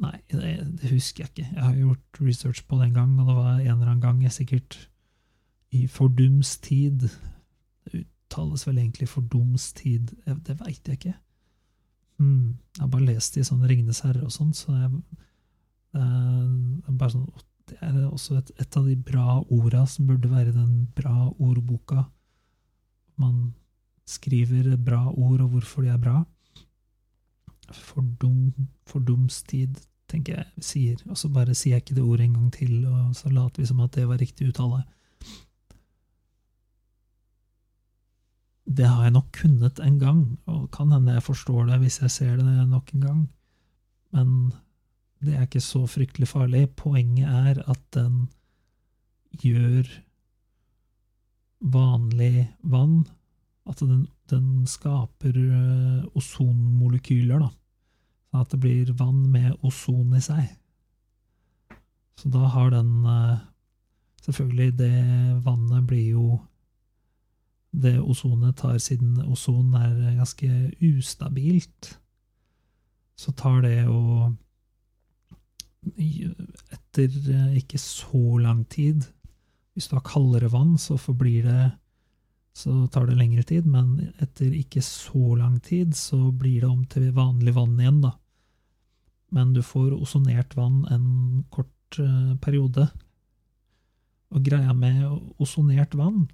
Nei, 0.00 0.16
det, 0.32 0.88
husker 0.88 1.24
jeg 1.26 1.28
ikke. 1.28 1.48
Jeg 1.52 1.62
har 1.62 1.74
gjort 1.76 2.20
research 2.24 2.62
på 2.66 2.78
det 2.80 2.86
en 2.88 2.94
gang, 2.94 3.10
og 3.20 3.26
det 3.28 3.34
var 3.36 3.50
en 3.58 3.66
eller 3.66 3.90
annen 3.90 4.00
gang 4.00 4.22
jeg 4.24 4.32
sikkert 4.32 4.76
i 5.76 5.86
fordums 5.86 6.54
tid 6.64 7.04
Det 7.04 8.00
uttales 8.00 8.64
vel 8.66 8.78
egentlig 8.78 9.08
fordums 9.10 9.72
tid, 9.76 10.14
det 10.24 10.56
veit 10.60 10.88
jeg 10.88 10.96
ikke. 10.96 11.14
Mm, 12.20 12.56
jeg 12.76 12.80
har 12.80 12.88
bare 12.92 13.08
lest 13.10 13.34
det 13.34 13.42
i 13.44 13.48
sånn 13.48 13.64
Ringenes 13.66 14.02
herre 14.04 14.24
og 14.24 14.32
sånn, 14.32 14.52
så 14.56 14.72
jeg, 14.76 14.90
det 15.92 17.04
er 17.04 17.14
sånn 17.14 17.28
Det 17.70 17.78
er 17.86 18.00
også 18.08 18.38
et, 18.38 18.50
et 18.60 18.76
av 18.76 18.86
de 18.88 18.96
bra 18.96 19.40
orda 19.50 19.84
som 19.86 20.06
burde 20.08 20.30
være 20.30 20.52
den 20.54 20.88
bra 20.96 21.28
ordboka. 21.38 22.06
Man 23.20 23.52
skriver 24.10 24.74
bra 24.76 25.04
ord, 25.10 25.40
og 25.44 25.54
hvorfor 25.54 25.86
de 25.86 25.92
er 25.92 26.00
bra. 26.02 26.20
Fordum, 27.70 28.52
fordumstid, 28.90 29.78
tenker 30.10 30.40
jeg 30.40 30.64
sier. 30.66 31.02
Og 31.08 31.18
så 31.18 31.30
bare 31.32 31.54
sier 31.54 31.76
jeg 31.76 31.84
ikke 31.84 31.98
det 32.00 32.06
ordet 32.06 32.26
en 32.26 32.38
gang 32.38 32.48
til, 32.54 32.80
og 32.90 33.12
så 33.16 33.30
later 33.30 33.62
vi 33.62 33.68
som 33.70 33.82
at 33.84 33.94
det 33.94 34.08
var 34.10 34.20
riktig 34.22 34.50
uttale. 34.50 34.82
Det 38.70 38.86
har 38.86 39.06
jeg 39.06 39.14
nok 39.14 39.30
kunnet 39.34 39.80
en 39.82 39.98
gang, 39.98 40.24
og 40.50 40.66
kan 40.74 40.92
hende 40.94 41.16
jeg 41.16 41.26
forstår 41.26 41.70
det 41.70 41.78
hvis 41.82 42.00
jeg 42.02 42.14
ser 42.14 42.36
det 42.38 42.68
nok 42.70 42.92
en 42.94 43.06
gang. 43.06 43.22
Men 44.14 44.52
det 45.22 45.34
er 45.36 45.46
ikke 45.46 45.62
så 45.62 45.84
fryktelig 45.90 46.28
farlig. 46.30 46.68
Poenget 46.78 47.28
er 47.28 47.62
at 47.70 47.82
den 47.94 48.28
gjør 49.42 49.88
vanlig 51.60 52.48
vann 52.62 53.04
At 53.70 53.82
den, 53.84 54.06
den 54.30 54.66
skaper 54.66 55.36
ozonmolekyler, 56.18 57.44
da. 57.44 57.50
Sånn 58.30 58.44
at 58.44 58.52
det 58.54 58.60
blir 58.62 58.90
vann 58.98 59.24
med 59.30 59.54
ozon 59.66 60.14
i 60.14 60.22
seg. 60.22 60.48
Så 62.18 62.30
da 62.34 62.50
har 62.52 62.74
den 62.74 63.06
Selvfølgelig, 64.20 64.78
det 64.78 65.44
vannet 65.44 65.86
blir 65.88 66.08
jo 66.10 66.24
Det 67.72 68.00
ozonet 68.02 68.56
tar, 68.58 68.78
siden 68.82 69.20
ozon 69.30 69.74
er 69.78 70.16
ganske 70.18 70.48
ustabilt, 70.82 72.00
så 73.14 73.30
tar 73.32 73.60
det 73.62 73.86
og 73.86 74.34
etter 76.74 77.14
eh, 77.30 77.56
ikke 77.62 77.78
så 77.78 78.38
lang 78.42 78.64
tid 78.68 79.06
Hvis 79.72 79.88
du 79.88 79.94
har 79.96 80.04
kaldere 80.04 80.50
vann, 80.52 80.76
så 80.78 80.98
forblir 80.98 81.46
det 81.46 81.70
Så 82.52 82.86
tar 82.90 83.06
det 83.06 83.18
lengre 83.18 83.44
tid, 83.46 83.66
men 83.66 84.12
etter 84.18 84.50
ikke 84.58 84.82
så 84.82 85.36
lang 85.38 85.60
tid 85.64 85.94
så 85.96 86.18
blir 86.32 86.64
det 86.64 86.70
om 86.70 86.82
til 86.90 87.12
vanlig 87.14 87.54
vann 87.56 87.78
igjen, 87.78 88.00
da. 88.02 88.16
Men 89.30 89.54
du 89.54 89.62
får 89.62 89.94
ozonert 89.94 90.56
vann 90.58 90.82
en 90.90 91.44
kort 91.54 92.00
eh, 92.02 92.34
periode. 92.42 92.88
Og 94.34 94.42
greia 94.46 94.74
med 94.74 95.06
ozonert 95.38 95.94
vann 95.94 96.26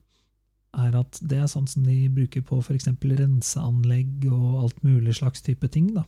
er 0.76 0.96
at 0.98 1.20
det 1.24 1.40
er 1.40 1.50
sånn 1.50 1.68
som 1.68 1.85
de 1.87 2.09
bruker 2.12 2.44
på 2.44 2.59
f.eks. 2.61 2.88
renseanlegg 2.88 4.26
og 4.31 4.64
alt 4.64 4.83
mulig 4.85 5.16
slags 5.20 5.44
type 5.44 5.68
ting, 5.72 5.92
da. 5.96 6.05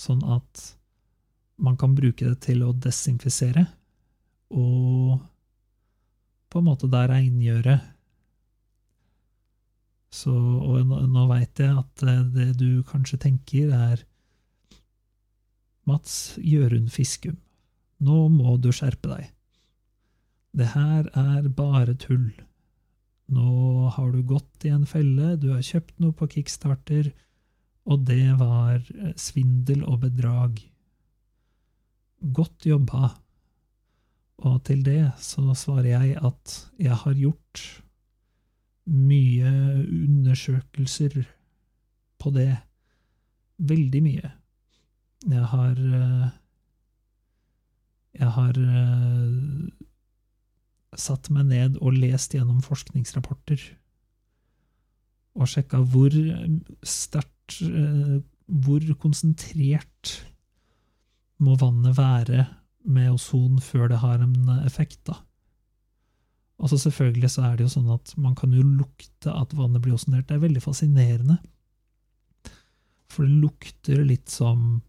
Sånn 0.00 0.24
at 0.24 0.64
man 1.58 1.76
kan 1.76 1.96
bruke 1.98 2.24
det 2.24 2.38
til 2.46 2.62
å 2.62 2.74
desinfisere 2.76 3.66
og 4.54 5.18
på 6.48 6.60
en 6.60 6.68
måte 6.68 6.88
da 6.88 7.04
rengjøre. 7.10 7.76
Så, 10.14 10.32
og 10.32 10.86
nå, 10.88 11.02
nå 11.12 11.26
veit 11.28 11.60
jeg 11.60 11.74
at 11.76 12.04
eh, 12.06 12.22
det 12.32 12.52
du 12.60 12.82
kanskje 12.88 13.20
tenker, 13.26 13.72
er 13.74 14.04
Mats 15.88 16.36
Jørund 16.44 16.90
Fiskum, 16.92 17.36
nå 18.04 18.26
må 18.32 18.56
du 18.60 18.70
skjerpe 18.72 19.10
deg. 19.10 19.30
Det 20.58 20.70
her 20.72 21.08
er 21.12 21.48
bare 21.54 21.94
tull. 22.00 22.30
Nå 23.28 23.88
har 23.92 24.12
du 24.12 24.22
gått 24.24 24.64
i 24.64 24.72
en 24.72 24.86
felle, 24.88 25.36
du 25.36 25.50
har 25.52 25.64
kjøpt 25.64 25.98
noe 26.00 26.16
på 26.16 26.28
Kickstarter, 26.32 27.10
og 27.88 28.04
det 28.08 28.32
var 28.40 28.80
eh, 28.80 29.14
svindel 29.20 29.84
og 29.84 30.02
bedrag. 30.06 30.60
Godt 32.36 32.68
jobba. 32.68 33.12
Og 34.48 34.62
til 34.64 34.80
det 34.86 35.02
så 35.20 35.52
svarer 35.58 35.90
jeg 35.92 36.16
at 36.24 36.56
jeg 36.80 36.96
har 37.04 37.16
gjort 37.18 37.62
mye 38.88 39.50
undersøkelser 39.84 41.20
på 42.18 42.32
det. 42.34 42.52
Veldig 43.58 44.02
mye. 44.04 44.30
Jeg 45.26 45.44
har 45.52 45.80
eh, 46.00 46.28
Jeg 48.18 48.30
har 48.34 48.56
eh, 48.58 49.68
satt 50.98 51.28
meg 51.30 51.50
ned 51.50 51.76
og 51.82 51.98
lest 51.98 52.34
gjennom 52.34 52.62
forskningsrapporter. 52.64 53.60
Og 55.38 55.50
sjekka 55.50 55.82
hvor 55.86 56.14
sterkt 56.82 57.60
eh, 57.62 58.18
Hvor 58.48 58.84
konsentrert 58.98 60.14
må 61.38 61.54
vannet 61.60 61.98
være 61.98 62.46
med 62.88 63.12
ozon 63.12 63.60
før 63.60 63.90
det 63.92 63.98
har 64.00 64.22
en 64.24 64.48
effekt, 64.64 65.02
da. 65.06 65.18
Altså 66.58 66.78
Selvfølgelig 66.82 67.30
så 67.30 67.44
er 67.46 67.56
det 67.56 67.68
jo 67.68 67.74
sånn 67.76 67.90
at 67.94 68.12
man 68.18 68.34
kan 68.38 68.52
jo 68.54 68.64
lukte 68.66 69.30
at 69.30 69.54
vannet 69.54 69.82
blir 69.84 69.94
osonert. 69.94 70.26
Det 70.26 70.36
er 70.36 70.42
veldig 70.42 70.62
fascinerende. 70.64 71.38
For 73.08 73.24
det 73.24 73.38
lukter 73.44 74.02
litt 74.06 74.28
som 74.32 74.80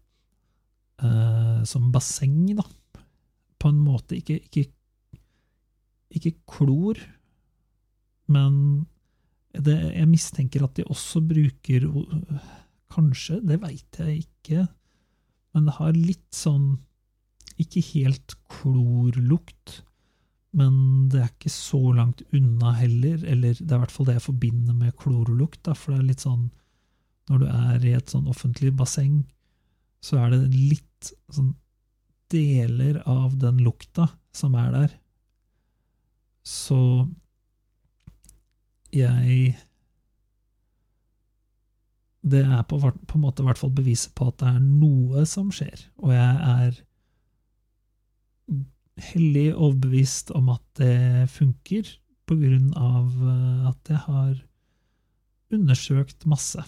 eh, 1.02 1.62
som 1.64 1.90
basseng, 1.94 2.42
da. 2.58 2.66
På 3.60 3.70
en 3.70 3.80
måte. 3.84 4.18
Ikke, 4.18 4.40
ikke, 4.48 4.66
ikke 6.16 6.34
klor, 6.48 7.00
men 8.30 8.86
det, 9.54 9.76
jeg 9.96 10.08
mistenker 10.10 10.64
at 10.64 10.76
de 10.78 10.86
også 10.86 11.22
bruker 11.26 11.88
Kanskje, 12.90 13.36
det 13.46 13.60
veit 13.62 13.98
jeg 13.98 14.24
ikke, 14.24 14.64
men 15.54 15.66
det 15.66 15.74
har 15.76 15.94
litt 15.94 16.34
sånn 16.34 16.72
Ikke 17.62 17.82
helt 17.92 18.34
klorlukt, 18.50 19.80
men 20.56 21.08
det 21.10 21.20
er 21.20 21.28
ikke 21.30 21.52
så 21.52 21.78
langt 21.94 22.22
unna 22.34 22.72
heller. 22.74 23.22
Eller 23.22 23.54
det 23.54 23.68
er 23.68 23.78
i 23.78 23.82
hvert 23.84 23.94
fall 23.94 24.08
det 24.08 24.16
jeg 24.18 24.26
forbinder 24.26 24.74
med 24.74 24.96
klorolukt. 24.98 25.62
da, 25.66 25.76
for 25.78 25.94
det 25.94 26.00
er 26.00 26.08
litt 26.10 26.26
sånn 26.26 26.48
Når 27.30 27.38
du 27.38 27.46
er 27.46 27.84
i 27.86 27.92
et 27.94 28.10
sånn 28.10 28.26
offentlig 28.26 28.72
basseng, 28.74 29.20
så 30.02 30.16
er 30.18 30.32
det 30.32 30.56
litt 30.56 31.12
sånn 31.30 31.52
deler 32.32 32.98
av 33.06 33.36
den 33.38 33.60
lukta 33.62 34.08
som 34.34 34.56
er 34.58 34.72
der. 34.74 34.96
Så 36.42 37.06
jeg 38.90 39.54
Det 42.20 42.42
er 42.42 42.64
på, 42.66 42.80
på 42.80 43.16
en 43.16 43.22
måte 43.22 43.44
hvert 43.46 43.60
fall 43.60 43.70
beviset 43.72 44.10
på 44.18 44.26
at 44.28 44.42
det 44.42 44.48
er 44.50 44.58
noe 44.60 45.22
som 45.30 45.48
skjer, 45.54 45.86
og 46.02 46.10
jeg 46.12 46.34
er 46.50 46.80
hellig 48.98 49.50
overbevist 49.54 50.30
om 50.36 50.50
at 50.54 50.64
det 50.80 51.28
funker, 51.32 51.96
på 52.30 52.36
grunn 52.38 52.68
av 52.78 53.08
eh, 53.26 53.68
at 53.70 53.90
jeg 53.90 54.02
har 54.04 54.34
undersøkt 55.50 56.26
masse. 56.30 56.62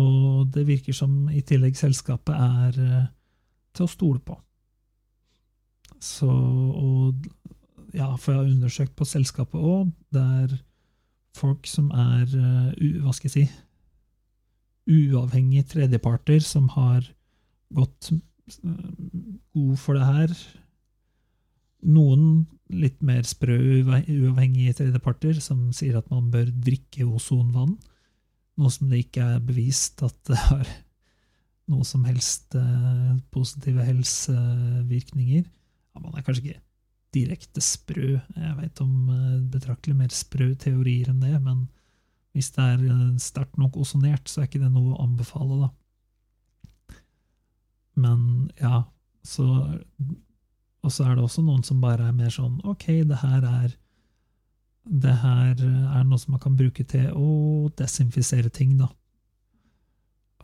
Og 0.00 0.48
det 0.54 0.64
virker 0.68 0.96
som 0.96 1.26
i 1.28 1.42
tillegg 1.44 1.76
selskapet 1.76 2.32
er 2.32 2.78
eh, 2.80 3.10
til 3.76 3.84
å 3.84 3.92
stole 3.92 4.22
på. 4.24 4.38
Så 6.02 6.28
og 6.28 7.28
Ja, 7.92 8.14
for 8.16 8.32
jeg 8.32 8.38
har 8.40 8.48
undersøkt 8.48 8.94
på 8.96 9.04
selskapet 9.04 9.60
òg. 9.60 9.90
Det 10.08 10.22
er 10.22 10.54
folk 11.36 11.66
som 11.68 11.90
er 11.92 12.24
eh, 12.24 13.00
Hva 13.04 13.12
skal 13.12 13.28
jeg 13.28 13.34
si 13.34 13.44
Uavhengige 15.12 15.68
tredjeparter 15.76 16.40
som 16.42 16.70
har 16.72 17.04
gått 17.76 18.10
god 19.52 19.78
for 19.80 19.98
det 19.98 20.08
her. 20.08 20.34
Noen 21.82 22.46
litt 22.72 23.02
mer 23.04 23.26
sprø 23.28 23.56
uavhengige 23.82 24.76
tredjeparter 24.78 25.40
som 25.44 25.70
sier 25.76 25.98
at 25.98 26.08
man 26.12 26.30
bør 26.32 26.48
drikke 26.64 27.06
ozonvann. 27.06 27.76
Noe 28.60 28.72
som 28.72 28.90
det 28.90 29.06
ikke 29.06 29.26
er 29.36 29.44
bevist 29.44 30.02
at 30.04 30.16
det 30.28 30.38
har 30.46 30.68
noe 31.72 31.86
som 31.86 32.04
helst 32.08 32.56
eh, 32.58 33.12
positive 33.32 33.84
helsevirkninger. 33.86 35.44
Ja, 35.46 36.00
man 36.00 36.16
er 36.16 36.24
kanskje 36.26 36.44
ikke 36.44 36.62
direkte 37.12 37.62
sprø. 37.64 38.16
Jeg 38.18 38.56
vet 38.58 38.82
om 38.84 39.12
eh, 39.12 39.38
betraktelig 39.52 39.96
mer 39.98 40.12
sprø 40.14 40.52
teorier 40.58 41.12
enn 41.12 41.22
det, 41.22 41.36
men 41.42 41.68
Hvis 42.32 42.48
det 42.54 42.64
er 42.64 42.84
eh, 42.88 43.08
sterkt 43.20 43.58
nok 43.60 43.76
ozonert, 43.76 44.28
så 44.28 44.40
er 44.40 44.46
ikke 44.48 44.62
det 44.62 44.70
noe 44.72 44.94
å 44.94 45.02
anbefale, 45.04 45.58
da. 45.66 45.66
Men 47.94 48.50
ja, 48.60 48.84
så 49.22 49.44
Og 50.82 50.90
så 50.90 51.04
er 51.04 51.14
det 51.14 51.22
også 51.22 51.42
noen 51.46 51.62
som 51.62 51.80
bare 51.82 52.08
er 52.08 52.16
mer 52.16 52.32
sånn 52.32 52.56
Ok, 52.66 52.88
det 53.06 53.18
her 53.22 53.44
er 53.46 53.74
det 54.82 55.12
her 55.22 55.60
er 55.62 56.02
noe 56.02 56.18
som 56.18 56.34
man 56.34 56.42
kan 56.42 56.56
bruke 56.58 56.82
til 56.88 57.12
å 57.14 57.68
desinfisere 57.78 58.50
ting, 58.50 58.74
da. 58.80 58.88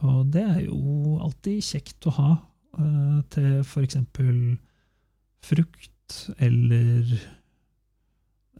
Og 0.06 0.28
det 0.30 0.44
er 0.44 0.60
jo 0.68 1.16
alltid 1.24 1.64
kjekt 1.64 2.06
å 2.06 2.14
ha 2.20 2.30
uh, 2.78 3.18
til 3.34 3.64
for 3.66 3.82
eksempel 3.82 4.36
frukt 5.42 6.20
eller 6.38 7.02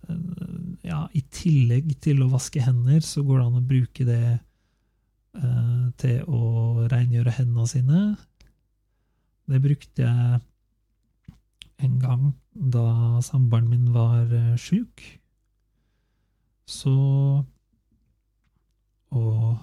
uh, 0.08 0.66
Ja, 0.82 1.04
i 1.14 1.22
tillegg 1.34 1.92
til 2.02 2.24
å 2.24 2.30
vaske 2.32 2.62
hender, 2.64 3.02
så 3.04 3.22
går 3.26 3.38
det 3.38 3.46
an 3.46 3.60
å 3.60 3.68
bruke 3.70 4.08
det 4.08 4.38
uh, 5.38 5.86
til 6.00 6.22
å 6.26 6.88
rengjøre 6.90 7.34
hendene 7.38 7.70
sine. 7.70 8.02
Det 9.48 9.62
brukte 9.64 10.04
jeg 10.04 10.40
en 11.78 11.96
gang 12.02 12.32
da 12.52 13.20
samboeren 13.24 13.70
min 13.70 13.92
var 13.94 14.28
sjuk. 14.60 15.02
Så 16.68 16.92
Og 19.08 19.56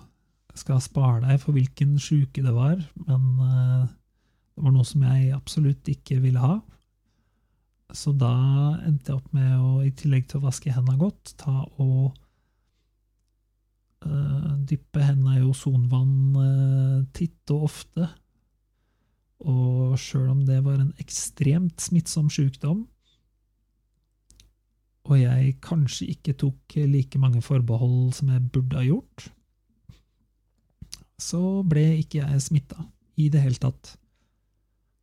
jeg 0.50 0.62
skal 0.64 0.82
spare 0.82 1.22
deg 1.22 1.42
for 1.44 1.54
hvilken 1.54 2.00
sjuke 2.02 2.42
det 2.42 2.54
var, 2.56 2.80
men 3.06 3.26
uh, 3.38 3.86
det 4.56 4.64
var 4.64 4.74
noe 4.74 4.88
som 4.88 5.04
jeg 5.06 5.36
absolutt 5.36 5.92
ikke 5.92 6.18
ville 6.24 6.42
ha. 6.42 6.56
Så 7.94 8.16
da 8.18 8.32
endte 8.88 9.12
jeg 9.12 9.20
opp 9.20 9.36
med 9.36 9.52
å, 9.60 9.84
i 9.86 9.92
tillegg 9.94 10.26
til 10.32 10.40
å 10.40 10.48
vaske 10.48 10.74
hendene 10.74 10.98
godt, 10.98 11.36
ta 11.44 11.60
og 11.84 12.16
uh, 14.08 14.56
dyppe 14.66 15.04
hendene 15.04 15.44
i 15.44 15.46
ozonvann 15.46 16.40
titt 17.14 17.54
og 17.54 17.68
ofte. 17.70 18.10
Og 19.44 19.98
sjøl 20.00 20.30
om 20.32 20.44
det 20.48 20.62
var 20.64 20.80
en 20.80 20.94
ekstremt 21.02 21.82
smittsom 21.84 22.30
sykdom, 22.32 22.86
og 25.06 25.20
jeg 25.20 25.58
kanskje 25.62 26.08
ikke 26.16 26.34
tok 26.42 26.78
like 26.90 27.20
mange 27.22 27.42
forbehold 27.46 28.16
som 28.18 28.32
jeg 28.34 28.48
burde 28.54 28.80
ha 28.80 28.86
gjort, 28.88 29.28
så 31.22 31.62
ble 31.68 31.84
ikke 32.02 32.24
jeg 32.24 32.42
smitta 32.42 32.88
i 33.22 33.30
det 33.32 33.44
hele 33.44 33.60
tatt. 33.62 33.94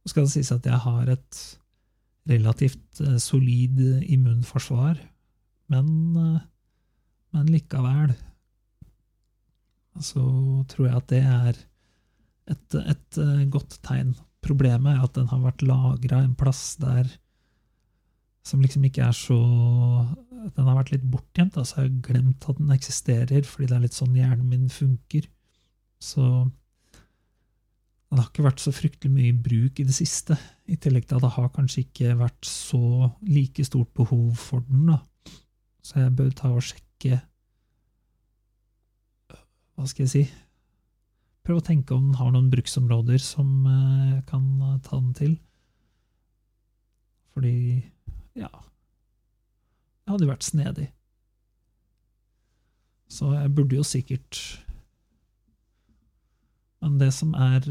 Nå 0.02 0.10
skal 0.10 0.26
det 0.26 0.34
sies 0.34 0.50
at 0.52 0.66
jeg 0.66 0.80
har 0.84 1.12
et 1.12 1.42
relativt 2.28 3.00
eh, 3.02 3.18
solid 3.22 3.78
immunforsvar, 4.02 4.98
men, 5.72 5.88
eh, 6.18 6.42
men 7.32 7.48
likevel 7.50 8.12
så 10.02 10.24
tror 10.72 10.88
jeg 10.88 10.96
at 10.98 11.08
det 11.12 11.22
er 11.22 11.58
et, 12.54 12.78
et 12.80 13.18
eh, 13.22 13.44
godt 13.52 13.78
tegn. 13.86 14.14
Problemet 14.42 14.96
er 14.96 15.04
at 15.06 15.14
den 15.18 15.28
har 15.30 15.42
vært 15.44 15.64
lagra 15.66 16.22
en 16.22 16.36
plass 16.38 16.74
der 16.82 17.10
som 18.42 18.62
liksom 18.62 18.82
ikke 18.88 19.04
er 19.06 19.14
så 19.14 19.36
Den 20.56 20.66
har 20.66 20.74
vært 20.74 20.90
litt 20.90 21.04
bortgjemt, 21.06 21.54
så 21.54 21.76
jeg 21.76 21.84
har 21.84 22.00
glemt 22.02 22.46
at 22.50 22.58
den 22.58 22.72
eksisterer, 22.74 23.44
fordi 23.46 23.68
det 23.70 23.76
er 23.76 23.82
litt 23.84 23.94
sånn 23.94 24.16
hjernen 24.18 24.48
min 24.50 24.64
funker. 24.72 25.28
Så 26.02 26.24
den 28.10 28.18
har 28.18 28.26
ikke 28.26 28.44
vært 28.48 28.60
så 28.64 28.72
fryktelig 28.74 29.12
mye 29.14 29.28
i 29.30 29.36
bruk 29.44 29.78
i 29.78 29.86
det 29.86 29.94
siste, 29.94 30.34
i 30.66 30.74
tillegg 30.82 31.06
til 31.06 31.20
at 31.20 31.24
det 31.24 31.30
har 31.36 31.52
kanskje 31.54 31.84
ikke 31.84 32.16
vært 32.18 32.48
så 32.48 33.12
like 33.22 33.62
stort 33.68 33.92
behov 33.94 34.34
for 34.40 34.66
den, 34.66 34.90
da. 34.90 34.98
Så 35.86 36.02
jeg 36.02 36.16
bør 36.18 36.34
ta 36.34 36.50
og 36.50 36.66
sjekke 36.66 37.20
Hva 39.72 39.86
skal 39.90 40.04
jeg 40.04 40.12
si 40.12 40.24
Prøve 41.42 41.58
å 41.58 41.66
tenke 41.66 41.94
om 41.96 42.10
den 42.10 42.18
har 42.20 42.30
noen 42.30 42.50
bruksområder 42.52 43.18
som 43.22 43.64
jeg 43.66 44.22
kan 44.28 44.44
ta 44.86 44.98
den 44.98 45.14
til. 45.18 45.32
Fordi 47.32 47.82
ja 48.38 48.50
Det 48.52 50.12
hadde 50.12 50.28
vært 50.28 50.46
snedig. 50.46 50.88
Så 53.12 53.32
jeg 53.34 53.52
burde 53.54 53.76
jo 53.76 53.84
sikkert 53.84 54.40
Men 56.82 56.98
det 57.00 57.12
som 57.14 57.34
er 57.36 57.66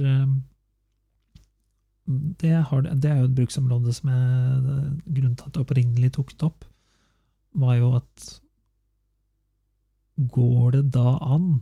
det, 2.41 2.51
har, 2.67 2.81
det, 2.81 3.07
er 3.07 3.21
jo 3.21 3.29
et 3.29 3.35
bruksområde 3.37 3.93
som 3.95 4.09
jeg 4.11 4.77
Grunnen 5.05 5.35
til 5.39 5.47
at 5.47 5.57
jeg 5.57 5.65
opprinnelig 5.65 6.11
tok 6.17 6.33
det 6.35 6.47
opp, 6.49 6.65
var 7.61 7.75
jo 7.79 7.91
at 8.01 8.27
Går 10.31 10.75
det 10.75 10.83
da 10.93 11.15
an, 11.23 11.61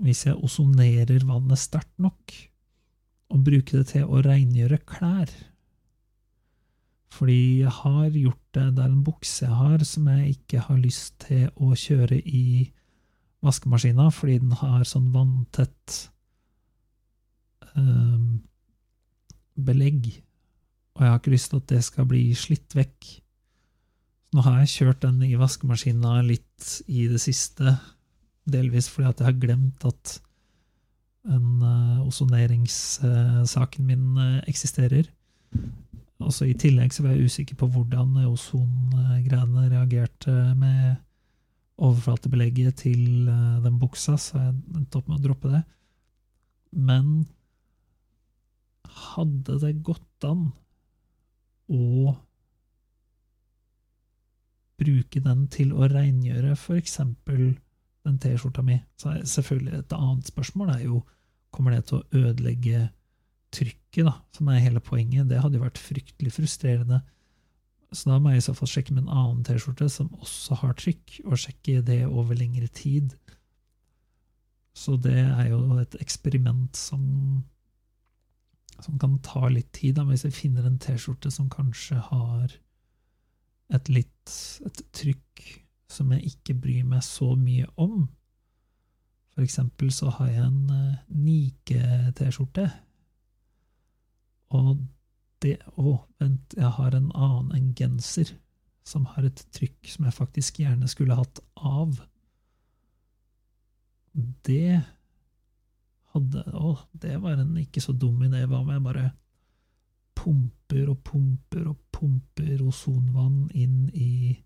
hvis 0.00 0.26
jeg 0.26 0.38
osonerer 0.40 1.26
vannet 1.28 1.60
sterkt 1.60 1.94
nok, 2.02 2.34
og 3.32 3.44
bruker 3.46 3.80
det 3.80 3.92
til 3.94 4.08
å 4.08 4.20
rengjøre 4.24 4.80
klær? 4.88 5.30
Fordi 7.12 7.60
jeg 7.60 7.72
har 7.82 8.14
gjort 8.16 8.40
det 8.56 8.62
Det 8.76 8.84
er 8.84 8.88
en 8.88 9.04
bukse 9.04 9.44
jeg 9.44 9.56
har 9.56 9.82
som 9.84 10.06
jeg 10.08 10.36
ikke 10.36 10.62
har 10.64 10.78
lyst 10.80 11.18
til 11.26 11.50
å 11.60 11.74
kjøre 11.76 12.16
i 12.24 12.72
vaskemaskina, 13.44 14.08
fordi 14.14 14.38
den 14.40 14.54
har 14.60 14.84
sånn 14.88 15.10
vanntett 15.12 15.96
um, 17.74 18.42
belegg, 19.58 20.06
og 20.94 21.02
jeg 21.02 21.10
har 21.10 21.20
ikke 21.20 21.34
lyst 21.34 21.50
til 21.50 21.62
at 21.62 21.72
det 21.72 21.80
skal 21.84 22.08
bli 22.08 22.22
slitt 22.38 22.76
vekk. 22.76 23.08
Nå 24.32 24.44
har 24.46 24.62
jeg 24.62 24.72
kjørt 24.76 25.02
den 25.04 25.24
i 25.26 25.34
vaskemaskina 25.40 26.20
litt 26.24 26.68
i 26.88 27.08
det 27.10 27.20
siste, 27.20 27.74
delvis 28.48 28.88
fordi 28.90 29.08
at 29.08 29.20
jeg 29.20 29.28
har 29.28 29.40
glemt 29.42 29.84
at 29.86 30.18
en 31.30 31.62
uh, 31.62 32.06
osoneringssaken 32.08 33.84
uh, 33.84 33.86
min 33.86 34.18
uh, 34.18 34.40
eksisterer. 34.50 35.06
Også 36.22 36.46
I 36.46 36.56
tillegg 36.58 36.94
så 36.94 37.04
var 37.04 37.14
jeg 37.14 37.30
usikker 37.30 37.58
på 37.58 37.68
hvordan 37.70 38.16
ozongreiene 38.26 39.68
reagerte 39.70 40.34
med 40.58 40.96
overflatebelegget 41.82 42.82
til 42.82 43.28
uh, 43.28 43.62
den 43.62 43.78
buksa, 43.78 44.16
så 44.18 44.38
jeg 44.38 44.56
endte 44.74 44.98
opp 44.98 45.08
med 45.08 45.20
å 45.20 45.24
droppe 45.28 45.52
det. 45.54 45.62
Men 46.72 47.26
hadde 49.12 49.58
det 49.62 49.78
gått 49.86 50.26
an 50.26 50.50
å 51.72 52.12
bruke 54.82 55.22
den 55.22 55.46
til 55.52 55.72
å 55.76 55.86
rengjøre 55.90 56.56
eksempel 56.76 57.52
den 58.06 58.18
T-skjorta 58.22 58.64
mi? 58.66 58.80
Så 58.98 59.12
er 59.12 59.24
selvfølgelig 59.28 59.78
et 59.78 59.94
annet 59.96 60.30
spørsmål 60.30 60.74
er 60.76 60.84
jo 60.86 61.02
kommer 61.52 61.74
det 61.74 61.84
til 61.88 62.00
å 62.00 62.22
ødelegge 62.22 62.86
trykket, 63.52 64.06
da, 64.08 64.14
som 64.32 64.48
er 64.48 64.62
hele 64.64 64.80
poenget, 64.80 65.28
det 65.28 65.42
hadde 65.42 65.58
jo 65.58 65.66
vært 65.66 65.80
fryktelig 65.80 66.32
frustrerende. 66.38 67.02
Så 67.92 68.08
da 68.08 68.16
må 68.16 68.32
jeg 68.32 68.40
i 68.40 68.44
så 68.46 68.54
fall 68.56 68.70
sjekke 68.72 68.94
med 68.96 69.04
en 69.04 69.12
annen 69.12 69.42
T-skjorte 69.44 69.88
som 69.92 70.08
også 70.16 70.56
har 70.62 70.76
trykk, 70.80 71.18
og 71.26 71.40
sjekke 71.40 71.82
det 71.84 72.00
over 72.08 72.38
lengre 72.38 72.70
tid. 72.72 73.12
Så 74.72 74.96
det 74.96 75.18
er 75.20 75.50
jo 75.50 75.60
et 75.82 75.98
eksperiment 76.00 76.78
som, 76.78 77.02
som 78.80 78.96
kan 79.00 79.18
ta 79.24 79.44
litt 79.52 79.68
tid. 79.76 79.98
Da. 79.98 80.06
Hvis 80.08 80.24
jeg 80.24 80.38
finner 80.38 80.64
en 80.64 80.80
T-skjorte 80.80 81.32
som 81.34 81.52
kanskje 81.52 82.00
har 82.08 82.56
et 83.72 83.92
litt 83.92 84.32
et 84.64 84.80
trykk 84.96 85.44
som 85.92 86.12
jeg 86.14 86.32
ikke 86.32 86.56
bryr 86.62 86.86
meg 86.88 87.04
så 87.06 87.32
mye 87.38 87.68
om. 87.80 88.06
For 89.32 89.44
eksempel 89.44 89.92
så 89.94 90.10
har 90.18 90.32
jeg 90.32 90.46
en 90.46 90.64
uh, 90.70 91.04
Nike-T-skjorte 91.08 92.66
og 94.52 94.82
det 95.42 95.56
Å, 95.80 95.96
vent, 96.22 96.54
jeg 96.54 96.70
har 96.76 96.94
en 96.94 97.10
annen, 97.10 97.52
en 97.56 97.70
genser, 97.74 98.28
som 98.86 99.06
har 99.14 99.26
et 99.26 99.40
trykk 99.54 99.88
som 99.90 100.06
jeg 100.06 100.14
faktisk 100.14 100.60
gjerne 100.62 100.90
skulle 100.90 101.16
hatt 101.18 101.40
av. 101.56 101.96
Det 104.46 104.82
hadde 106.12 106.44
Å, 106.52 106.76
det 106.92 107.16
var 107.24 107.40
en 107.40 107.56
ikke 107.58 107.82
så 107.82 107.94
dum 107.96 108.22
idé. 108.26 108.44
Hva 108.46 108.60
om 108.60 108.70
jeg 108.70 108.84
bare 108.84 109.08
pumper 110.18 110.92
og 110.92 111.02
pumper 111.06 111.66
og 111.72 111.78
pumper 111.94 112.62
ozonvann 112.62 113.46
inn 113.58 113.88
i 113.94 114.36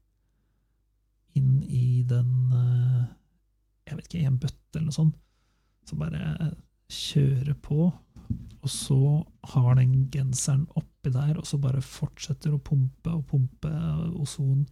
Inn 1.36 1.60
i 1.62 2.02
den 2.08 2.52
eh, 2.56 3.04
Jeg 3.86 3.98
vet 3.98 4.08
ikke, 4.08 4.22
i 4.22 4.28
en 4.28 4.40
bøtte 4.40 4.78
eller 4.78 4.88
noe 4.88 4.96
sånt. 4.96 5.16
Så 5.86 5.98
bare 6.00 6.50
kjører 6.90 7.54
på 7.62 7.90
og 8.66 8.70
så 8.70 9.00
har 9.52 9.76
den 9.78 10.08
genseren 10.10 10.64
oppi 10.74 11.12
der, 11.14 11.36
og 11.38 11.46
så 11.46 11.58
bare 11.62 11.82
fortsetter 11.84 12.54
å 12.54 12.62
pumpe 12.62 13.12
og 13.14 13.26
pumpe 13.30 13.70
ozon. 14.18 14.64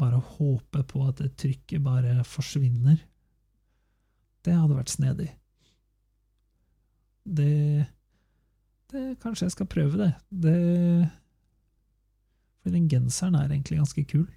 Bare 0.00 0.22
håpe 0.38 0.84
på 0.88 1.02
at 1.04 1.20
det 1.20 1.34
trykket 1.40 1.84
bare 1.84 2.22
forsvinner. 2.24 2.96
Det 4.40 4.56
hadde 4.56 4.78
vært 4.78 4.92
snedig. 4.94 5.28
Det, 7.28 7.84
det 8.88 9.02
Kanskje 9.20 9.50
jeg 9.50 9.56
skal 9.58 9.68
prøve 9.68 10.00
det. 10.00 10.12
det 10.32 10.56
For 12.62 12.72
den 12.72 12.88
genseren 12.88 13.36
er 13.36 13.50
egentlig 13.50 13.82
ganske 13.82 14.06
kul. 14.08 14.30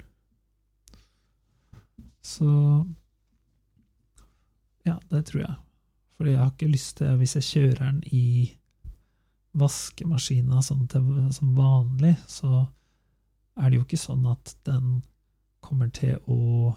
Så 2.23 2.49
Ja, 4.83 4.97
det 5.11 5.25
tror 5.29 5.45
jeg. 5.45 5.55
Fordi 6.17 6.33
jeg 6.33 6.39
har 6.39 6.51
ikke 6.51 6.71
lyst 6.71 6.97
til, 6.97 7.15
hvis 7.19 7.35
jeg 7.35 7.43
kjører 7.43 7.79
den 7.85 8.01
i 8.11 8.25
vaskemaskina 9.57 10.61
sånn 10.65 10.87
til, 10.91 11.07
som 11.35 11.53
vanlig, 11.57 12.15
så 12.27 12.65
er 13.55 13.69
det 13.69 13.79
jo 13.79 13.85
ikke 13.85 14.01
sånn 14.01 14.25
at 14.31 14.55
den 14.67 15.03
kommer 15.63 15.91
til 15.93 16.17
å 16.27 16.73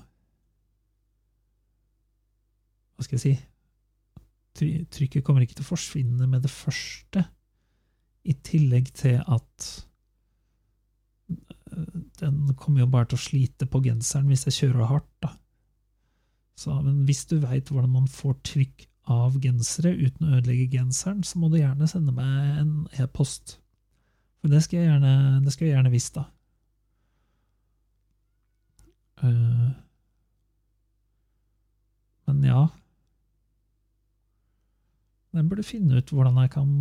Hva 2.96 3.04
skal 3.04 3.18
jeg 3.18 3.24
si 3.24 3.34
Trykket 4.56 5.24
kommer 5.24 5.44
ikke 5.44 5.58
til 5.58 5.66
å 5.66 5.72
forsvinne 5.74 6.26
med 6.30 6.46
det 6.46 6.48
første, 6.48 7.26
i 8.24 8.32
tillegg 8.40 8.88
til 8.96 9.18
at 9.20 9.66
den 12.20 12.54
kommer 12.56 12.82
jo 12.82 12.90
bare 12.90 13.10
til 13.10 13.18
å 13.18 13.24
slite 13.26 13.68
på 13.70 13.82
genseren 13.84 14.28
hvis 14.30 14.46
jeg 14.48 14.58
kjører 14.60 14.90
hardt, 14.90 15.10
da. 15.24 15.34
Så, 16.56 16.72
men 16.80 17.02
hvis 17.04 17.26
du 17.28 17.36
veit 17.42 17.68
hvordan 17.68 17.92
man 17.92 18.06
får 18.08 18.38
trykk 18.48 18.86
av 19.12 19.36
gensere 19.42 19.92
uten 19.92 20.26
å 20.26 20.38
ødelegge 20.38 20.78
genseren, 20.78 21.20
så 21.22 21.38
må 21.38 21.50
du 21.52 21.58
gjerne 21.60 21.88
sende 21.90 22.14
meg 22.16 22.62
en 22.62 22.72
e-post. 23.02 23.58
For 24.40 24.52
det 24.52 24.62
skal 24.64 24.80
jeg 24.80 24.88
gjerne, 24.88 25.12
det 25.44 25.52
jeg 25.58 25.74
gjerne 25.74 25.92
visst, 25.92 26.16
da. 26.16 26.26
Uh, 29.16 29.70
men 32.28 32.42
ja 32.44 32.66
Jeg 35.32 35.46
burde 35.48 35.64
finne 35.64 36.02
ut 36.02 36.10
hvordan 36.12 36.36
jeg 36.42 36.50
kan 36.52 36.74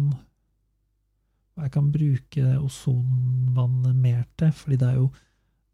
hva 1.55 1.67
jeg 1.67 1.73
kan 1.75 1.91
bruke 1.93 2.43
ozonvannet 2.59 3.95
mer 3.95 4.25
til, 4.39 4.51
fordi 4.55 4.79
det 4.81 4.89
er 4.89 4.99
jo 4.99 5.07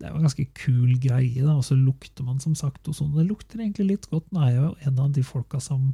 det 0.02 0.08
er 0.08 0.16
jo 0.16 0.18
en 0.18 0.26
ganske 0.26 0.48
kul 0.58 0.96
greie, 0.98 1.44
da, 1.46 1.54
og 1.54 1.66
så 1.68 1.76
lukter 1.78 2.26
man 2.26 2.40
som 2.42 2.56
sagt 2.58 2.88
ozon. 2.90 3.12
Det 3.14 3.28
lukter 3.28 3.60
egentlig 3.62 3.86
litt 3.86 4.08
godt. 4.10 4.32
Nå 4.34 4.42
er 4.42 4.50
jeg 4.50 4.64
jo 4.64 4.72
en 4.90 5.02
av 5.04 5.12
de 5.14 5.22
folka 5.22 5.60
som 5.62 5.92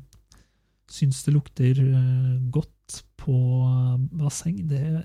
syns 0.87 1.19
det 1.25 1.33
lukter 1.35 1.81
eh, 1.83 2.37
godt 2.55 3.01
på 3.19 3.35
eh, 3.67 3.97
basseng. 4.21 4.63
Det 4.71 5.03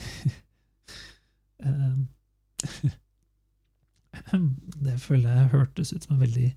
Eh, 1.60 1.96
Det 4.84 4.94
føler 5.00 5.28
jeg 5.28 5.52
hørtes 5.52 5.92
ut 5.92 6.04
som 6.06 6.14
en 6.14 6.22
veldig 6.22 6.50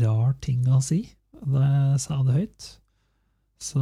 rar 0.00 0.32
ting 0.44 0.64
å 0.68 0.80
si 0.84 1.02
da 1.40 1.64
jeg 1.64 2.00
sa 2.04 2.18
det 2.24 2.36
høyt. 2.36 2.68
Så 3.60 3.80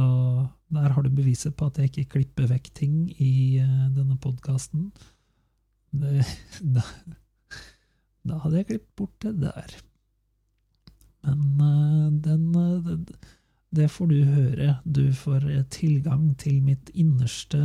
der 0.69 0.91
har 0.91 1.01
du 1.01 1.09
beviset 1.09 1.55
på 1.55 1.69
at 1.69 1.77
jeg 1.79 1.89
ikke 1.89 2.09
klipper 2.15 2.49
vekk 2.51 2.67
ting 2.75 2.95
i 3.15 3.57
eh, 3.61 3.85
denne 3.95 4.19
podkasten. 4.19 4.91
Da, 6.59 6.83
da 8.27 8.35
hadde 8.43 8.59
jeg 8.59 8.67
klippet 8.67 8.91
bort 8.99 9.15
det 9.23 9.31
der. 9.41 9.71
Men 11.25 11.63
eh, 11.63 12.09
den 12.27 12.43
eh, 12.59 12.89
det, 12.89 13.17
det 13.79 13.87
får 13.89 14.11
du 14.11 14.17
høre. 14.27 14.75
Du 14.83 15.07
får 15.15 15.47
tilgang 15.71 16.35
til 16.37 16.59
mitt 16.65 16.91
innerste 16.93 17.63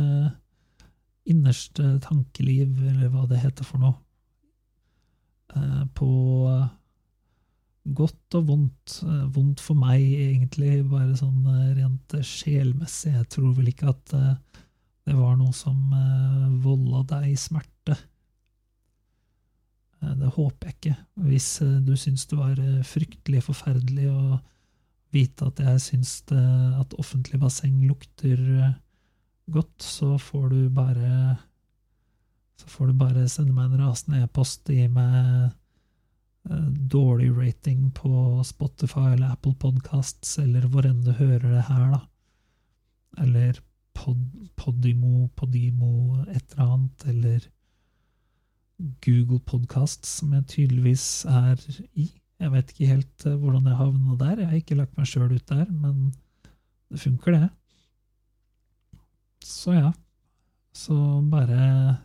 innerste 1.25 1.99
tankeliv, 2.05 2.77
eller 2.85 3.09
hva 3.09 3.25
det 3.29 3.41
heter 3.41 3.65
for 3.65 3.81
noe. 3.81 3.95
På 5.97 6.09
godt 7.85 8.37
og 8.39 8.47
vondt. 8.49 8.99
Eh, 9.05 9.25
Vondt 9.35 9.61
for 9.63 9.77
meg, 9.77 10.01
egentlig, 10.01 10.79
bare 10.89 11.15
sånn 11.19 11.45
eh, 11.51 11.73
rent 11.77 12.17
sjelmessig. 12.25 13.13
Jeg 13.13 13.29
tror 13.35 13.53
vel 13.57 13.69
ikke 13.71 13.91
at 13.93 14.13
eh, 14.17 14.33
det 15.05 15.15
var 15.17 15.35
noe 15.37 15.53
som 15.53 15.77
eh, 15.93 16.47
volda 16.63 17.03
deg 17.15 17.35
smerte. 17.37 17.97
Eh, 20.01 20.15
Det 20.21 20.31
håper 20.37 20.71
jeg 20.71 20.77
ikke. 20.79 20.95
Hvis 21.27 21.49
eh, 21.61 21.75
du 21.85 21.93
syns 21.99 22.25
det 22.31 22.39
var 22.39 22.59
eh, 22.61 22.81
fryktelig 22.85 23.43
forferdelig 23.45 24.09
å 24.11 24.39
vite 25.15 25.45
at 25.47 25.61
jeg 25.63 25.79
syns 25.79 26.17
at 26.27 26.95
offentlig 26.99 27.37
basseng 27.39 27.77
lukter 27.87 28.39
eh, 28.41 28.73
godt, 29.53 29.77
så 29.85 30.15
får 30.19 30.49
du 30.51 30.61
bare 30.73 31.37
Så 32.57 32.67
får 32.71 32.87
du 32.87 32.93
bare 32.97 33.27
sende 33.29 33.53
meg 33.53 33.71
en 33.75 33.81
rasende 33.83 34.21
e-post, 34.23 34.69
gi 34.71 34.87
meg 34.87 35.15
eh, 35.21 35.53
dårlig 36.45 37.31
rating 37.37 37.91
på 37.91 38.43
Spotify 38.45 39.13
eller 39.13 39.33
Apple 39.33 39.55
Podcasts, 39.59 40.37
eller 40.39 40.67
hvor 40.69 40.85
enn 40.85 41.01
du 41.05 41.11
hører 41.17 41.47
det 41.55 41.63
her, 41.69 41.95
da. 41.95 42.01
Eller 43.23 43.59
pod, 43.95 44.21
Podimo, 44.59 45.29
Podimo, 45.35 46.21
et 46.27 46.53
eller 46.53 46.65
annet, 46.65 47.07
eller 47.09 47.49
Google 49.05 49.39
Podcasts, 49.39 50.19
som 50.19 50.33
jeg 50.35 50.47
tydeligvis 50.51 51.25
er 51.31 51.61
i. 51.95 52.09
Jeg 52.39 52.51
vet 52.51 52.71
ikke 52.71 52.91
helt 52.91 53.25
eh, 53.25 53.37
hvordan 53.39 53.69
jeg 53.69 53.79
havna 53.79 54.17
der. 54.19 54.41
Jeg 54.41 54.49
har 54.51 54.59
ikke 54.59 54.77
lagt 54.77 54.97
meg 54.99 55.07
sjøl 55.07 55.31
ut 55.31 55.47
der, 55.49 55.69
men 55.71 56.09
det 56.91 56.99
funker, 56.99 57.39
det. 57.39 57.49
Så 59.45 59.77
ja. 59.77 59.93
Så 60.75 60.95
bare 61.31 62.01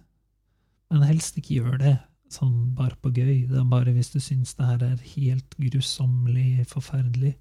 Men 0.91 1.03
helst 1.03 1.37
ikke 1.39 1.57
gjør 1.57 1.79
det 1.79 1.97
sånn 2.31 2.75
bare 2.79 2.97
på 3.03 3.11
gøy. 3.15 3.47
Det 3.51 3.59
er 3.59 3.69
bare 3.71 3.93
hvis 3.95 4.13
du 4.15 4.21
syns 4.23 4.55
det 4.59 4.67
her 4.67 4.85
er 4.87 5.07
helt 5.17 5.57
grusommelig 5.59 6.67
forferdelig. 6.71 7.35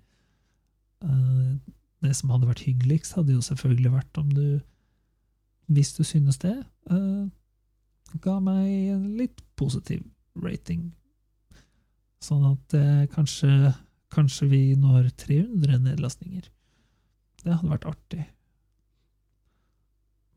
Eh, 1.06 1.58
Det 2.00 2.14
som 2.16 2.30
hadde 2.32 2.48
vært 2.48 2.62
hyggeligst, 2.64 3.18
hadde 3.18 3.34
jo 3.34 3.42
selvfølgelig 3.44 3.90
vært 3.92 4.18
om 4.22 4.30
du, 4.32 4.62
hvis 5.68 5.90
du 5.98 6.06
synes 6.08 6.38
det, 6.40 6.54
eh, 6.90 7.26
ga 8.24 8.38
meg 8.40 8.70
en 8.94 9.18
litt 9.18 9.42
positiv 9.60 10.06
rating. 10.40 10.94
Sånn 12.24 12.46
at 12.54 12.74
eh, 12.80 13.04
kanskje, 13.12 13.74
kanskje 14.16 14.48
vi 14.48 14.62
når 14.80 15.10
300 15.20 15.82
nedlastninger. 15.90 16.48
Det 17.44 17.52
hadde 17.52 17.74
vært 17.74 17.90
artig. 17.92 18.24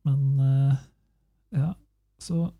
Men 0.03 0.43
ja, 1.55 1.75
så 2.19 2.51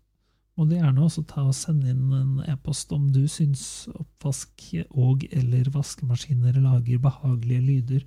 må 0.53 0.67
du 0.69 0.75
gjerne 0.75 1.01
også 1.01 1.23
ta 1.25 1.47
og 1.47 1.55
sende 1.57 1.89
inn 1.89 2.11
en 2.13 2.33
e-post 2.51 2.91
om 2.93 3.07
du 3.13 3.23
syns 3.31 3.87
oppvask 3.89 4.67
og 4.91 5.25
eller 5.33 5.71
vaskemaskiner 5.73 6.59
lager 6.61 7.01
behagelige 7.01 7.65
lyder. 7.65 8.03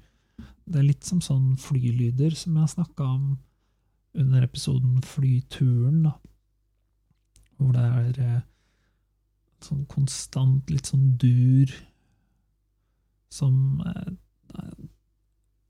Det 0.66 0.78
er 0.78 0.86
litt 0.86 1.06
som 1.06 1.22
sånn 1.22 1.56
flylyder 1.58 2.36
som 2.38 2.58
jeg 2.60 2.74
snakka 2.76 3.08
om 3.16 3.26
under 4.16 4.46
episoden 4.46 5.02
Flyturen, 5.04 6.04
da. 6.06 6.14
Hvor 7.56 7.74
det 7.74 7.82
er 7.82 8.22
eh, 8.22 8.44
sånn 9.64 9.84
konstant, 9.90 10.70
litt 10.70 10.88
sånn 10.90 11.16
dur 11.20 11.72
som 13.32 13.82
eh, 13.84 14.12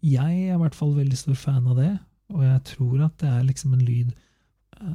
Jeg 0.07 0.43
er 0.51 0.55
i 0.55 0.61
hvert 0.61 0.77
fall 0.77 0.93
veldig 0.95 1.17
stor 1.19 1.39
fan 1.41 1.67
av 1.67 1.81
det, 1.81 1.93
og 2.35 2.45
jeg 2.45 2.63
tror 2.69 3.07
at 3.09 3.17
det 3.23 3.31
er 3.33 3.47
liksom 3.49 3.73
en 3.75 3.87
lyd 3.87 4.13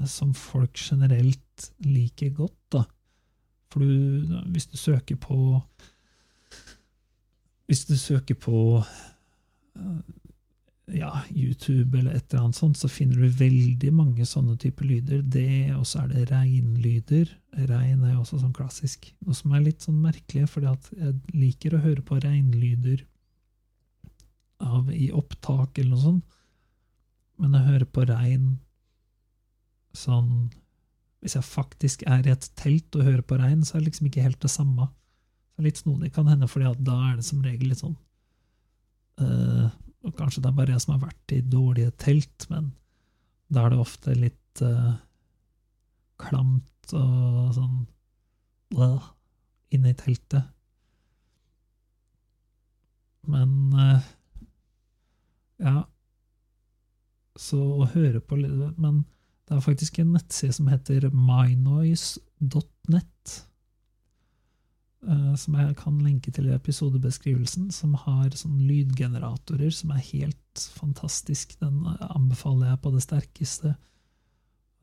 som 0.05 0.33
folk 0.37 0.77
generelt 0.77 1.71
liker 1.85 2.33
godt, 2.37 2.57
da. 2.73 2.85
For 3.71 3.83
du, 3.83 4.41
hvis 4.51 4.67
du 4.67 4.77
søker 4.77 5.15
på 5.15 5.61
Hvis 7.71 7.85
du 7.87 7.95
søker 7.95 8.35
på 8.35 8.83
eh, 9.79 9.99
ja, 10.91 11.11
YouTube 11.31 11.97
eller 11.97 12.17
et 12.17 12.25
eller 12.33 12.43
annet 12.43 12.57
sånt, 12.57 12.77
så 12.77 12.89
finner 12.91 13.15
du 13.15 13.37
veldig 13.39 13.93
mange 13.95 14.25
sånne 14.27 14.57
typer 14.59 14.89
lyder. 14.89 15.21
Det, 15.23 15.71
og 15.77 15.85
så 15.87 16.01
er 16.01 16.09
det 16.11 16.25
reinlyder. 16.33 17.31
Rein 17.69 18.03
er 18.03 18.17
jo 18.17 18.25
også 18.25 18.41
sånn 18.41 18.55
klassisk. 18.57 19.07
Noe 19.23 19.37
som 19.37 19.55
er 19.55 19.63
litt 19.63 19.85
sånn 19.87 20.01
merkelig, 20.03 20.49
fordi 20.51 20.73
jeg 20.99 21.15
liker 21.31 21.77
å 21.77 21.83
høre 21.85 22.03
på 22.03 22.19
reinlyder 22.19 23.05
i 24.91 25.07
opptak 25.15 25.79
eller 25.79 25.95
noe 25.95 26.03
sånt. 26.03 26.37
Men 27.39 27.55
å 27.55 27.63
høre 27.65 27.87
på 27.87 28.03
rein 28.09 28.59
sånn 29.97 30.49
Hvis 31.21 31.35
jeg 31.37 31.45
faktisk 31.45 32.03
er 32.09 32.25
i 32.25 32.31
et 32.33 32.47
telt 32.57 32.95
og 32.97 33.05
hører 33.05 33.21
på 33.21 33.37
regn, 33.37 33.61
så 33.61 33.75
er 33.75 33.83
det 33.83 33.91
liksom 33.91 34.07
ikke 34.09 34.23
helt 34.25 34.41
det 34.41 34.49
samme. 34.49 34.87
Det 35.53 35.61
er 35.61 35.67
litt 35.67 35.81
snodig. 35.83 36.09
Kan 36.15 36.29
hende 36.31 36.47
at 36.49 36.81
da 36.81 36.95
er 37.11 37.19
det 37.19 37.25
som 37.27 37.43
regel 37.45 37.69
litt 37.69 37.83
sånn 37.83 37.93
uh, 39.21 39.69
og 40.01 40.15
Kanskje 40.17 40.41
det 40.41 40.49
er 40.49 40.57
bare 40.57 40.73
jeg 40.73 40.81
som 40.81 40.95
har 40.95 41.03
vært 41.03 41.35
i 41.35 41.41
dårlige 41.45 41.93
telt, 42.01 42.47
men 42.49 42.71
da 43.53 43.65
er 43.65 43.73
det 43.73 43.83
ofte 43.83 44.15
litt 44.17 44.63
uh, 44.65 44.95
klamt 46.21 46.95
og 46.97 47.51
sånn 47.53 47.83
uh, 48.79 49.11
inne 49.75 49.93
i 49.93 49.97
teltet. 49.99 50.49
Men 53.29 53.51
uh, 53.77 54.01
ja 55.61 55.83
Så 57.37 57.59
å 57.61 57.85
høre 57.91 58.17
på 58.17 58.39
litt 58.39 58.79
Men 58.81 59.03
det 59.51 59.57
er 59.57 59.63
faktisk 59.65 59.97
en 59.99 60.13
nettside 60.15 60.53
som 60.55 60.69
heter 60.71 61.09
mynoise.net. 61.11 62.21
eh, 65.03 65.33
Som 65.35 65.55
jeg 65.59 65.75
kan 65.75 65.97
lenke 65.99 66.31
til 66.31 66.45
i 66.47 66.53
episodebeskrivelsen, 66.55 67.65
som 67.75 67.97
har 67.99 68.29
sånne 68.31 68.63
lydgeneratorer 68.63 69.73
som 69.75 69.91
er 69.91 70.05
helt 70.13 70.61
fantastisk. 70.79 71.57
Den 71.59 71.83
anbefaler 71.83 72.69
jeg 72.69 72.79
på 72.79 72.93
det 72.93 73.03
sterkeste. 73.03 73.73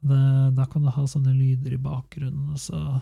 Da 0.05 0.67
kan 0.71 0.85
du 0.85 0.91
ha 0.93 1.07
sånne 1.09 1.33
lyder 1.33 1.73
i 1.73 1.81
bakgrunnen. 1.81 2.51
Og 2.53 2.61
så, 2.61 3.01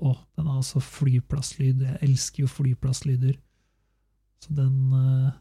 å, 0.00 0.14
den 0.38 0.46
har 0.48 0.62
også 0.62 0.80
flyplasslyd. 0.80 1.84
Jeg 1.84 2.00
elsker 2.00 2.46
jo 2.46 2.48
flyplasslyder. 2.48 3.36
Så 4.40 4.56
den 4.56 4.92
eh, 4.92 5.34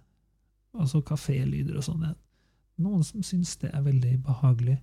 Altså 0.75 0.99
kafélyder 1.07 1.77
og 1.79 1.85
sånn. 1.87 2.03
Noen 2.83 3.03
som 3.07 3.23
syns 3.23 3.53
det 3.61 3.69
er 3.71 3.79
veldig 3.85 4.17
behagelig. 4.25 4.75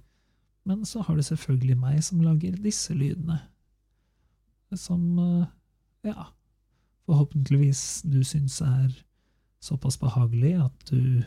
Men 0.65 0.85
så 0.87 1.03
har 1.03 1.17
du 1.17 1.23
selvfølgelig 1.27 1.77
meg 1.79 2.03
som 2.07 2.23
lager 2.23 2.57
disse 2.63 2.95
lydene. 2.95 3.41
Som 4.79 5.19
eh, 5.19 5.51
ja, 6.07 6.31
forhåpentligvis 7.07 8.03
du 8.09 8.23
syns 8.25 8.61
er 8.65 8.93
såpass 9.63 9.99
behagelig 10.01 10.55
at 10.65 10.91
du 10.91 11.23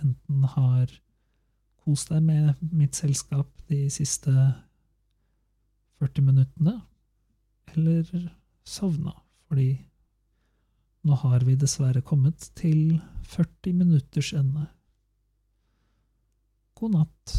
enten 0.00 0.44
har 0.54 0.90
kost 1.84 2.10
deg 2.12 2.24
med 2.24 2.58
mitt 2.72 2.96
selskap 2.98 3.50
de 3.70 3.84
siste 3.92 4.32
40 6.00 6.24
minuttene, 6.24 6.78
eller 7.74 8.08
sovna, 8.64 9.12
fordi 9.48 9.74
nå 11.06 11.16
har 11.22 11.44
vi 11.44 11.56
dessverre 11.60 12.02
kommet 12.04 12.50
til 12.58 12.98
40 13.28 13.76
minutters 13.76 14.32
ende. 14.36 14.66
God 16.76 16.96
natt. 16.96 17.34